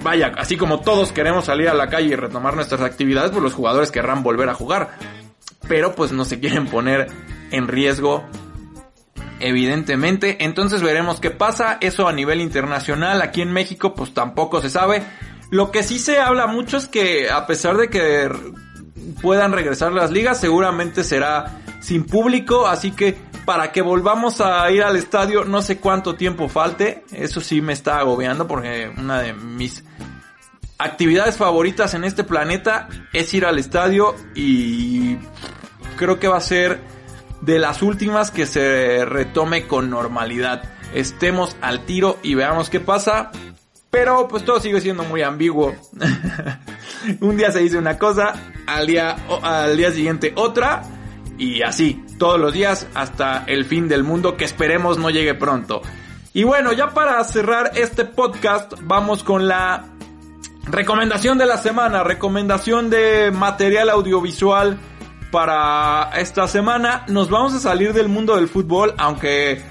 vaya 0.03 0.33
así 0.37 0.57
como 0.57 0.81
todos 0.81 1.11
queremos 1.11 1.45
salir 1.45 1.69
a 1.69 1.73
la 1.73 1.89
calle 1.89 2.09
y 2.09 2.15
retomar 2.15 2.55
nuestras 2.55 2.81
actividades 2.81 3.31
pues 3.31 3.41
los 3.41 3.53
jugadores 3.53 3.89
querrán 3.89 4.21
volver 4.21 4.49
a 4.49 4.53
jugar 4.53 4.91
pero 5.67 5.95
pues 5.95 6.11
no 6.11 6.25
se 6.25 6.39
quieren 6.39 6.67
poner 6.67 7.07
en 7.51 7.67
riesgo 7.67 8.23
evidentemente. 9.39 10.43
Entonces 10.43 10.81
veremos 10.81 11.19
qué 11.19 11.29
pasa. 11.29 11.77
Eso 11.81 12.07
a 12.07 12.13
nivel 12.13 12.41
internacional. 12.41 13.21
Aquí 13.21 13.41
en 13.41 13.51
México 13.51 13.93
pues 13.93 14.13
tampoco 14.13 14.61
se 14.61 14.69
sabe. 14.69 15.03
Lo 15.51 15.71
que 15.71 15.83
sí 15.83 15.99
se 15.99 16.19
habla 16.19 16.47
mucho 16.47 16.77
es 16.77 16.87
que 16.87 17.29
a 17.29 17.45
pesar 17.45 17.77
de 17.77 17.89
que 17.89 18.31
puedan 19.21 19.51
regresar 19.51 19.91
las 19.91 20.11
ligas, 20.11 20.39
seguramente 20.39 21.03
será 21.03 21.59
sin 21.79 22.05
público, 22.05 22.65
así 22.65 22.91
que 22.91 23.17
para 23.45 23.71
que 23.71 23.81
volvamos 23.81 24.39
a 24.39 24.69
ir 24.71 24.83
al 24.83 24.95
estadio, 24.95 25.43
no 25.43 25.61
sé 25.61 25.77
cuánto 25.77 26.15
tiempo 26.15 26.47
falte, 26.47 27.03
eso 27.11 27.41
sí 27.41 27.61
me 27.61 27.73
está 27.73 27.97
agobiando 27.99 28.47
porque 28.47 28.89
una 28.97 29.19
de 29.19 29.33
mis 29.33 29.83
actividades 30.83 31.37
favoritas 31.37 31.93
en 31.93 32.03
este 32.03 32.23
planeta 32.23 32.89
es 33.13 33.33
ir 33.33 33.45
al 33.45 33.57
estadio 33.57 34.15
y 34.35 35.17
creo 35.97 36.19
que 36.19 36.27
va 36.27 36.37
a 36.37 36.41
ser 36.41 36.81
de 37.41 37.57
las 37.57 37.81
últimas 37.81 38.31
que 38.31 38.45
se 38.45 39.05
retome 39.05 39.65
con 39.65 39.89
normalidad. 39.89 40.63
Estemos 40.93 41.55
al 41.61 41.85
tiro 41.85 42.19
y 42.21 42.35
veamos 42.35 42.69
qué 42.69 42.79
pasa. 42.79 43.31
Pero 43.89 44.27
pues 44.27 44.43
todo 44.43 44.59
sigue 44.59 44.81
siendo 44.81 45.03
muy 45.03 45.21
ambiguo. 45.21 45.75
Un 47.21 47.37
día 47.37 47.51
se 47.51 47.59
dice 47.59 47.77
una 47.77 47.99
cosa, 47.99 48.33
al 48.65 48.87
día, 48.87 49.15
al 49.43 49.77
día 49.77 49.91
siguiente 49.91 50.33
otra. 50.35 50.81
Y 51.37 51.61
así, 51.61 52.03
todos 52.17 52.39
los 52.39 52.53
días 52.53 52.87
hasta 52.95 53.43
el 53.45 53.65
fin 53.65 53.87
del 53.87 54.03
mundo 54.03 54.35
que 54.35 54.45
esperemos 54.45 54.97
no 54.97 55.11
llegue 55.11 55.35
pronto. 55.35 55.81
Y 56.35 56.43
bueno, 56.43 56.73
ya 56.73 56.89
para 56.95 57.23
cerrar 57.23 57.73
este 57.75 58.05
podcast, 58.05 58.73
vamos 58.81 59.23
con 59.23 59.47
la 59.47 59.92
recomendación 60.63 61.37
de 61.37 61.45
la 61.45 61.57
semana, 61.57 62.03
recomendación 62.03 62.89
de 62.89 63.31
material 63.31 63.89
audiovisual 63.89 64.79
para 65.31 66.11
esta 66.17 66.47
semana. 66.47 67.05
Nos 67.07 67.29
vamos 67.29 67.53
a 67.53 67.59
salir 67.59 67.93
del 67.93 68.07
mundo 68.07 68.35
del 68.35 68.47
fútbol, 68.47 68.93
aunque 68.97 69.61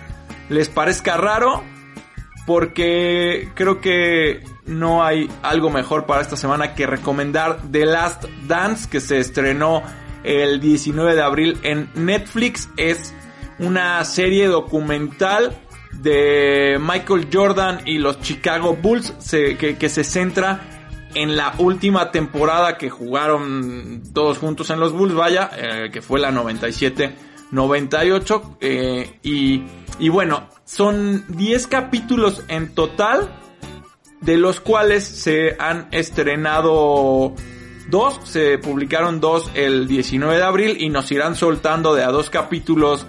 les 0.49 0.69
parezca 0.69 1.17
raro, 1.17 1.63
porque 2.47 3.51
creo 3.55 3.81
que 3.81 4.45
no 4.67 5.05
hay 5.05 5.31
algo 5.43 5.71
mejor 5.71 6.07
para 6.07 6.21
esta 6.21 6.37
semana 6.37 6.75
que 6.75 6.87
recomendar 6.87 7.59
The 7.71 7.87
Last 7.87 8.25
Dance, 8.47 8.89
que 8.89 9.01
se 9.01 9.19
estrenó 9.19 9.83
el 10.25 10.61
19 10.61 11.15
de 11.15 11.23
abril 11.23 11.59
en 11.63 11.89
Netflix. 11.95 12.69
Es 12.77 13.15
una 13.59 14.05
serie 14.05 14.49
documental 14.49 15.57
de 15.93 16.79
Michael 16.81 17.29
Jordan 17.33 17.81
y 17.85 17.99
los 17.99 18.21
Chicago 18.21 18.77
Bulls 18.81 19.13
que, 19.31 19.89
se 19.89 20.05
centra 20.05 20.72
en 21.15 21.37
la 21.37 21.55
última 21.59 22.11
temporada 22.11 22.79
que 22.79 22.91
jugaron 22.91 24.03
todos 24.13 24.39
juntos 24.39 24.71
en 24.71 24.81
los 24.81 24.93
Bulls, 24.93 25.15
vaya, 25.15 25.51
eh, 25.57 25.91
que 25.93 26.03
fue 26.03 26.19
la 26.21 26.31
97-98. 26.31 28.57
Eh, 28.61 29.19
y, 29.23 29.63
y 29.99 30.09
bueno, 30.09 30.49
son 30.65 31.25
10 31.29 31.67
capítulos 31.67 32.45
en 32.49 32.75
total, 32.75 33.31
de 34.21 34.37
los 34.37 34.61
cuales 34.61 35.05
se 35.05 35.57
han 35.59 35.89
estrenado 35.91 37.35
dos, 37.89 38.21
se 38.25 38.59
publicaron 38.59 39.21
dos 39.21 39.51
el 39.55 39.89
19 39.89 40.37
de 40.37 40.43
abril 40.43 40.77
y 40.81 40.89
nos 40.89 41.11
irán 41.11 41.37
soltando 41.37 41.95
de 41.95 42.05
a 42.05 42.09
dos 42.09 42.31
capítulos 42.31 43.07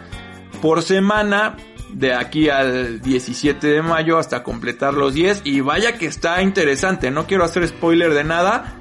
por 0.62 0.82
semana 0.82 1.58
de 1.94 2.14
aquí 2.14 2.50
al 2.50 3.02
17 3.02 3.68
de 3.68 3.82
mayo 3.82 4.18
hasta 4.18 4.44
completar 4.44 4.94
los 4.94 5.14
10 5.14 5.42
y 5.44 5.62
vaya 5.62 5.98
que 5.98 6.08
está 6.08 6.42
interesante, 6.42 7.12
no 7.12 7.28
quiero 7.28 7.44
hacer 7.44 7.68
spoiler 7.68 8.14
de 8.14 8.24
nada, 8.24 8.80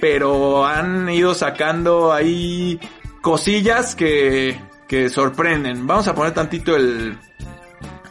pero 0.00 0.66
han 0.66 1.08
ido 1.08 1.34
sacando 1.34 2.12
ahí 2.12 2.80
cosillas 3.20 3.94
que, 3.94 4.60
que 4.88 5.08
sorprenden. 5.08 5.86
Vamos 5.86 6.08
a 6.08 6.14
poner 6.14 6.32
tantito 6.32 6.76
el, 6.76 7.18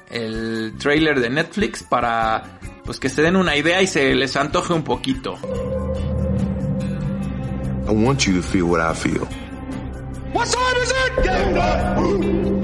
el 0.10 0.73
trailer 0.77 1.19
de 1.19 1.29
Netflix 1.29 1.84
para 1.84 2.60
pues 2.86 2.99
que 2.99 3.10
se 3.10 3.21
den 3.23 3.36
una 3.36 3.55
idea 3.55 3.81
y 3.81 3.88
se 3.88 4.13
les 4.13 4.36
antoje 4.36 4.73
un 4.73 4.84
poquito. 4.84 5.38
I 7.88 7.91
want 7.91 8.21
you 8.25 8.34
to 8.36 8.41
feel 8.41 8.63
what 8.63 8.81
I 8.81 8.93
feel. 8.95 9.27
What 10.34 10.47
time 10.49 10.77
is 10.81 10.91
it? 10.91 12.55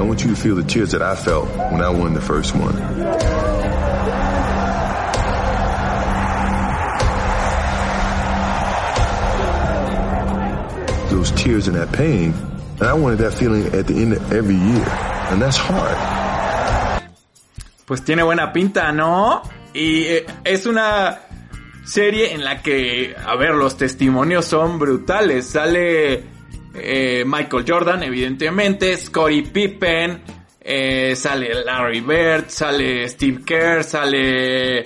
I 0.00 0.02
want 0.02 0.24
you 0.24 0.30
to 0.30 0.36
feel 0.36 0.56
the 0.56 0.64
tears 0.64 0.92
that 0.92 1.02
I 1.02 1.14
felt 1.14 1.46
when 1.70 1.82
I 1.82 1.90
won 1.90 2.14
the 2.14 2.22
first 2.22 2.54
one. 2.56 2.74
Those 11.10 11.30
tears 11.32 11.68
and 11.68 11.76
that 11.76 11.92
pain, 11.92 12.32
and 12.78 12.88
I 12.88 12.94
wanted 12.94 13.18
that 13.18 13.34
feeling 13.34 13.66
at 13.74 13.86
the 13.88 13.94
end 14.00 14.14
of 14.14 14.32
every 14.32 14.54
year, 14.54 14.88
and 15.28 15.42
that's 15.42 15.58
hard. 15.58 15.98
Pues 17.84 18.02
tiene 18.02 18.22
buena 18.22 18.54
pinta, 18.54 18.92
¿no? 18.92 19.42
Y 19.74 20.04
eh, 20.04 20.26
es 20.44 20.64
una 20.64 21.18
serie 21.84 22.32
en 22.32 22.42
la 22.42 22.62
que, 22.62 23.14
a 23.22 23.36
ver, 23.36 23.50
los 23.50 23.76
testimonios 23.76 24.46
son 24.46 24.78
brutales. 24.78 25.46
Sale 25.46 26.39
eh, 26.82 27.24
Michael 27.26 27.64
Jordan, 27.66 28.02
evidentemente, 28.02 28.96
Scottie 28.96 29.42
Pippen, 29.42 30.22
eh, 30.60 31.14
sale 31.16 31.64
Larry 31.64 32.00
Bird, 32.00 32.48
sale 32.48 33.08
Steve 33.08 33.42
Kerr, 33.44 33.82
sale 33.82 34.84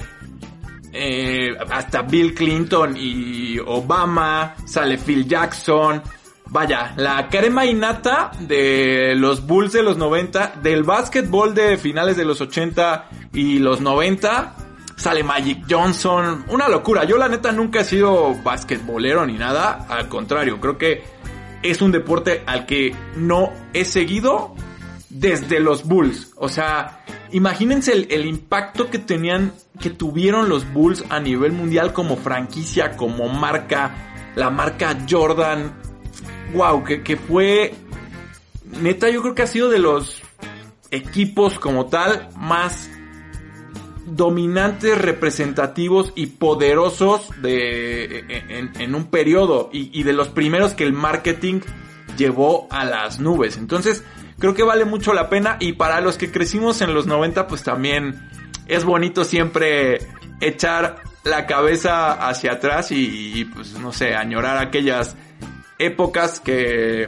eh, 0.92 1.57
hasta 1.70 2.02
Bill 2.02 2.33
Clinton 2.33 2.96
y 2.96 3.59
Obama, 3.59 4.54
sale 4.64 4.98
Phil 4.98 5.26
Jackson. 5.26 6.02
Vaya, 6.46 6.94
la 6.96 7.28
crema 7.28 7.66
innata 7.66 8.30
de 8.38 9.14
los 9.16 9.44
Bulls 9.44 9.72
de 9.72 9.83
los 9.83 9.96
90, 9.96 10.61
del 10.62 10.85
básquetbol 10.85 11.54
de 11.54 11.78
finales 11.78 12.16
de 12.16 12.24
los 12.24 12.40
80 12.40 13.09
y 13.33 13.59
los 13.59 13.80
90, 13.80 14.54
sale 14.94 15.24
Magic 15.24 15.64
Johnson, 15.68 16.44
una 16.48 16.68
locura. 16.68 17.04
Yo 17.04 17.18
la 17.18 17.28
neta 17.28 17.50
nunca 17.50 17.80
he 17.80 17.85
sido 17.85 18.35
basquetbolero 18.44 19.26
ni 19.26 19.35
nada, 19.35 19.87
al 19.88 20.09
contrario, 20.09 20.61
creo 20.61 20.78
que 20.78 21.13
es 21.64 21.83
un 21.83 21.90
deporte 21.90 22.44
al 22.46 22.66
que 22.66 22.94
no 23.16 23.53
he 23.72 23.85
seguido 23.85 24.55
desde 25.09 25.59
los 25.59 25.85
Bulls. 25.85 26.33
O 26.37 26.48
sea, 26.48 27.05
imagínense 27.33 27.92
el, 27.92 28.27
impacto 28.27 28.90
que 28.90 28.98
tenían, 28.98 29.53
que 29.81 29.90
tuvieron 29.90 30.48
los 30.48 30.70
Bulls 30.72 31.05
a 31.09 31.18
nivel 31.18 31.53
mundial 31.53 31.92
como 31.92 32.16
franquicia, 32.16 32.96
como 32.96 33.29
marca, 33.29 33.94
la 34.37 34.50
marca 34.50 34.96
Jordan. 35.09 35.74
Wow, 36.53 36.85
que, 36.85 37.03
que 37.03 37.16
fue, 37.16 37.74
neta, 38.81 39.09
yo 39.09 39.22
creo 39.22 39.35
que 39.35 39.42
ha 39.42 39.46
sido 39.46 39.70
de 39.70 39.79
los 39.79 40.20
equipos 40.90 41.59
como 41.59 41.87
tal 41.87 42.29
más 42.37 42.90
dominantes, 44.06 44.98
representativos 44.98 46.12
y 46.14 46.26
poderosos 46.26 47.30
de, 47.40 48.24
en, 48.78 48.94
un 48.94 49.06
periodo 49.06 49.70
y, 49.72 50.02
de 50.02 50.12
los 50.12 50.28
primeros 50.28 50.74
que 50.74 50.84
el 50.84 50.92
marketing 50.92 51.60
llevó 52.16 52.66
a 52.70 52.84
las 52.84 53.18
nubes. 53.20 53.56
Entonces, 53.56 54.04
creo 54.38 54.54
que 54.54 54.62
vale 54.62 54.84
mucho 54.84 55.14
la 55.14 55.28
pena 55.28 55.56
y 55.60 55.72
para 55.72 56.00
los 56.00 56.18
que 56.18 56.30
crecimos 56.30 56.80
en 56.80 56.94
los 56.94 57.06
90, 57.06 57.46
pues 57.46 57.62
también 57.62 58.28
es 58.66 58.84
bonito 58.84 59.24
siempre 59.24 59.98
echar 60.40 61.02
la 61.24 61.46
cabeza 61.46 62.28
hacia 62.28 62.52
atrás 62.52 62.92
y, 62.92 63.40
y 63.40 63.44
pues 63.46 63.78
no 63.78 63.92
sé, 63.92 64.14
añorar 64.14 64.58
aquellas 64.58 65.16
épocas 65.78 66.40
que 66.40 67.06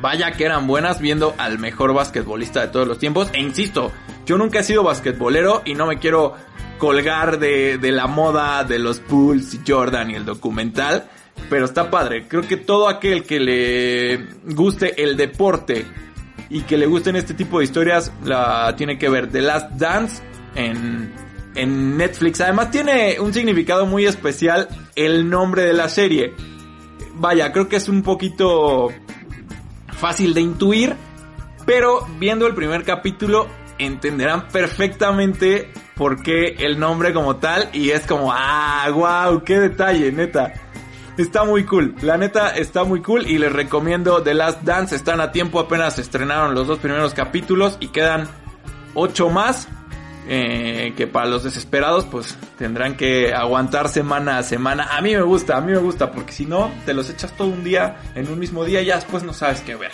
vaya 0.00 0.32
que 0.32 0.44
eran 0.44 0.66
buenas 0.66 1.00
viendo 1.00 1.34
al 1.38 1.58
mejor 1.58 1.94
basquetbolista 1.94 2.60
de 2.60 2.68
todos 2.68 2.86
los 2.86 2.98
tiempos. 2.98 3.30
E 3.32 3.40
insisto, 3.40 3.92
yo 4.26 4.38
nunca 4.38 4.60
he 4.60 4.62
sido 4.62 4.82
basquetbolero 4.82 5.62
y 5.64 5.74
no 5.74 5.86
me 5.86 5.98
quiero 5.98 6.34
colgar 6.78 7.38
de, 7.38 7.78
la 7.80 8.06
moda 8.06 8.64
de 8.64 8.78
los 8.78 9.06
Bulls, 9.06 9.58
Jordan 9.66 10.10
y 10.10 10.14
el 10.14 10.24
documental. 10.24 11.08
Pero 11.50 11.64
está 11.64 11.90
padre. 11.90 12.26
Creo 12.28 12.42
que 12.42 12.56
todo 12.56 12.88
aquel 12.88 13.24
que 13.24 13.40
le 13.40 14.26
guste 14.54 15.02
el 15.02 15.16
deporte 15.16 15.84
y 16.48 16.62
que 16.62 16.78
le 16.78 16.86
gusten 16.86 17.16
este 17.16 17.34
tipo 17.34 17.58
de 17.58 17.64
historias 17.64 18.12
la 18.24 18.74
tiene 18.76 18.98
que 18.98 19.08
ver. 19.08 19.30
The 19.30 19.42
Last 19.42 19.72
Dance 19.72 20.22
en, 20.54 21.12
en 21.54 21.96
Netflix. 21.96 22.40
Además 22.40 22.70
tiene 22.70 23.18
un 23.20 23.34
significado 23.34 23.84
muy 23.84 24.06
especial 24.06 24.68
el 24.94 25.28
nombre 25.28 25.62
de 25.62 25.72
la 25.72 25.88
serie. 25.88 26.34
Vaya, 27.16 27.52
creo 27.52 27.68
que 27.68 27.76
es 27.76 27.88
un 27.88 28.02
poquito 28.02 28.88
fácil 29.98 30.34
de 30.34 30.40
intuir, 30.40 30.94
pero 31.66 32.06
viendo 32.18 32.46
el 32.46 32.54
primer 32.54 32.84
capítulo 32.84 33.48
entenderán 33.78 34.48
perfectamente 34.48 35.72
por 35.94 36.22
qué 36.22 36.56
el 36.58 36.78
nombre 36.78 37.12
como 37.12 37.36
tal 37.36 37.68
y 37.72 37.90
es 37.90 38.06
como, 38.06 38.32
ah, 38.32 38.88
wow, 38.90 39.42
qué 39.44 39.58
detalle, 39.58 40.12
neta. 40.12 40.52
Está 41.16 41.44
muy 41.44 41.64
cool, 41.64 41.94
la 42.02 42.16
neta 42.16 42.56
está 42.56 42.82
muy 42.82 43.00
cool 43.00 43.28
y 43.28 43.38
les 43.38 43.52
recomiendo 43.52 44.22
The 44.22 44.34
Last 44.34 44.62
Dance, 44.62 44.96
están 44.96 45.20
a 45.20 45.30
tiempo, 45.30 45.60
apenas 45.60 45.98
estrenaron 45.98 46.54
los 46.54 46.66
dos 46.66 46.80
primeros 46.80 47.14
capítulos 47.14 47.76
y 47.80 47.88
quedan 47.88 48.28
ocho 48.94 49.30
más. 49.30 49.68
Eh, 50.26 50.94
que 50.96 51.06
para 51.06 51.26
los 51.26 51.44
desesperados 51.44 52.06
pues 52.06 52.38
tendrán 52.56 52.96
que 52.96 53.34
aguantar 53.34 53.90
semana 53.90 54.38
a 54.38 54.42
semana. 54.42 54.96
A 54.96 55.02
mí 55.02 55.14
me 55.14 55.20
gusta, 55.20 55.58
a 55.58 55.60
mí 55.60 55.72
me 55.72 55.78
gusta 55.78 56.12
porque 56.12 56.32
si 56.32 56.46
no 56.46 56.72
te 56.86 56.94
los 56.94 57.10
echas 57.10 57.36
todo 57.36 57.48
un 57.48 57.62
día 57.62 57.98
en 58.14 58.30
un 58.30 58.38
mismo 58.38 58.64
día 58.64 58.80
ya 58.80 58.94
después 58.94 59.22
no 59.22 59.34
sabes 59.34 59.60
qué 59.60 59.76
ver. 59.76 59.92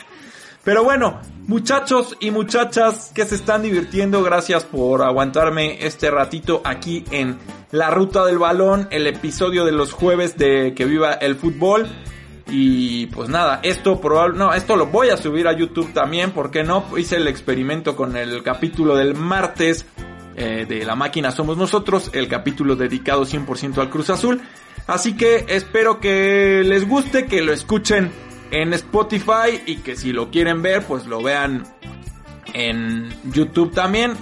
Pero 0.63 0.85
bueno, 0.85 1.21
muchachos 1.47 2.17
y 2.21 2.31
muchachas 2.31 3.13
que 3.15 3.25
se 3.25 3.35
están 3.35 3.63
divirtiendo, 3.63 4.23
gracias 4.23 4.65
por 4.65 5.03
aguantarme 5.03 5.87
este 5.87 6.11
ratito 6.11 6.61
aquí 6.65 7.05
en 7.11 7.39
La 7.71 7.91
Ruta 7.91 8.27
del 8.27 8.39
Balón, 8.39 8.87
el 8.91 9.07
episodio 9.07 9.65
de 9.65 9.73
los 9.73 9.93
jueves 9.93 10.37
de 10.37 10.75
Que 10.75 10.85
Viva 10.85 11.15
el 11.15 11.37
Fútbol. 11.37 11.89
Y 12.53 13.07
pues 13.07 13.29
nada, 13.29 13.61
esto 13.63 14.01
probable, 14.01 14.37
no, 14.37 14.53
esto 14.53 14.77
lo 14.77 14.87
voy 14.87 15.09
a 15.11 15.17
subir 15.17 15.47
a 15.47 15.57
YouTube 15.57 15.93
también, 15.95 16.33
porque 16.33 16.65
no? 16.65 16.85
Hice 16.99 17.17
el 17.17 17.29
experimento 17.29 17.97
con 17.97 18.17
el 18.17 18.43
capítulo 18.43 18.97
del 18.97 19.15
martes 19.15 19.87
eh, 20.37 20.67
de 20.69 20.85
La 20.85 20.97
Máquina 20.97 21.31
Somos 21.31 21.57
Nosotros, 21.57 22.11
el 22.13 22.29
capítulo 22.29 22.77
dedicado 22.77 23.25
100% 23.25 23.79
al 23.79 23.89
Cruz 23.89 24.11
Azul. 24.11 24.43
Así 24.87 25.17
que 25.17 25.47
espero 25.49 26.01
que 26.01 26.63
les 26.65 26.87
guste, 26.89 27.27
que 27.27 27.41
lo 27.41 27.53
escuchen 27.53 28.11
en 28.51 28.73
Spotify 28.75 29.63
y 29.67 29.77
que 29.77 29.97
si 29.97 30.13
lo 30.13 30.31
quieren 30.31 30.63
ver, 30.63 30.85
pues 30.85 31.07
lo 31.07 31.23
vean 31.23 31.65
en 32.53 33.09
YouTube 33.33 33.73
también. 33.73 34.15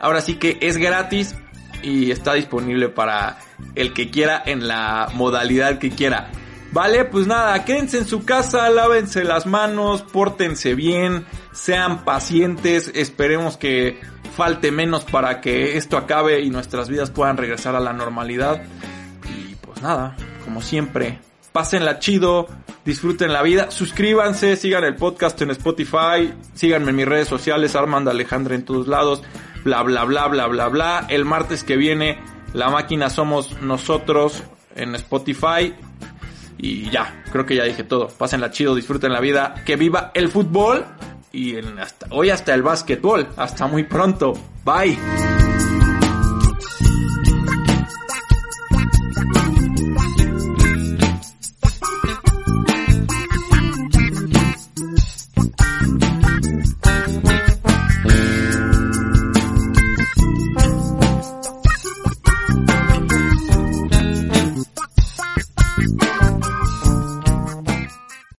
Ahora 0.00 0.20
sí 0.20 0.36
que 0.36 0.58
es 0.60 0.76
gratis 0.78 1.34
y 1.82 2.10
está 2.10 2.34
disponible 2.34 2.88
para 2.88 3.38
el 3.74 3.92
que 3.92 4.10
quiera 4.10 4.42
en 4.44 4.66
la 4.66 5.08
modalidad 5.14 5.78
que 5.78 5.90
quiera. 5.90 6.30
Vale, 6.72 7.04
pues 7.04 7.26
nada, 7.26 7.64
quédense 7.64 7.98
en 7.98 8.06
su 8.06 8.24
casa, 8.24 8.70
lávense 8.70 9.24
las 9.24 9.44
manos, 9.44 10.02
pórtense 10.02 10.76
bien, 10.76 11.26
sean 11.52 12.04
pacientes, 12.04 12.92
esperemos 12.94 13.56
que 13.56 14.00
falte 14.36 14.70
menos 14.70 15.04
para 15.04 15.40
que 15.40 15.76
esto 15.76 15.96
acabe 15.96 16.40
y 16.42 16.50
nuestras 16.50 16.88
vidas 16.88 17.10
puedan 17.10 17.36
regresar 17.36 17.74
a 17.74 17.80
la 17.80 17.92
normalidad. 17.92 18.62
Y 19.28 19.56
pues 19.56 19.82
nada, 19.82 20.16
como 20.44 20.62
siempre, 20.62 21.18
pásenla 21.52 21.98
chido, 21.98 22.48
disfruten 22.84 23.32
la 23.32 23.42
vida, 23.42 23.70
suscríbanse, 23.70 24.56
sigan 24.56 24.84
el 24.84 24.96
podcast 24.96 25.40
en 25.42 25.50
Spotify, 25.50 26.32
síganme 26.54 26.90
en 26.90 26.96
mis 26.96 27.06
redes 27.06 27.28
sociales, 27.28 27.76
Armando 27.76 28.10
Alejandra 28.10 28.54
en 28.54 28.64
todos 28.64 28.88
lados, 28.88 29.22
bla 29.64 29.82
bla 29.82 30.04
bla 30.04 30.26
bla 30.28 30.46
bla 30.46 30.68
bla. 30.68 31.06
El 31.08 31.24
martes 31.24 31.64
que 31.64 31.76
viene, 31.76 32.18
la 32.52 32.70
máquina 32.70 33.10
somos 33.10 33.60
nosotros 33.60 34.42
en 34.74 34.94
Spotify. 34.94 35.74
Y 36.58 36.90
ya, 36.90 37.24
creo 37.32 37.46
que 37.46 37.56
ya 37.56 37.64
dije 37.64 37.84
todo. 37.84 38.08
Pásenla 38.08 38.50
chido, 38.50 38.74
disfruten 38.74 39.12
la 39.12 39.20
vida, 39.20 39.54
que 39.64 39.76
viva 39.76 40.10
el 40.14 40.28
fútbol 40.28 40.84
y 41.32 41.54
hoy 42.10 42.30
hasta 42.30 42.54
el 42.54 42.62
básquetbol. 42.62 43.28
Hasta 43.36 43.66
muy 43.66 43.84
pronto. 43.84 44.34
Bye. 44.64 45.29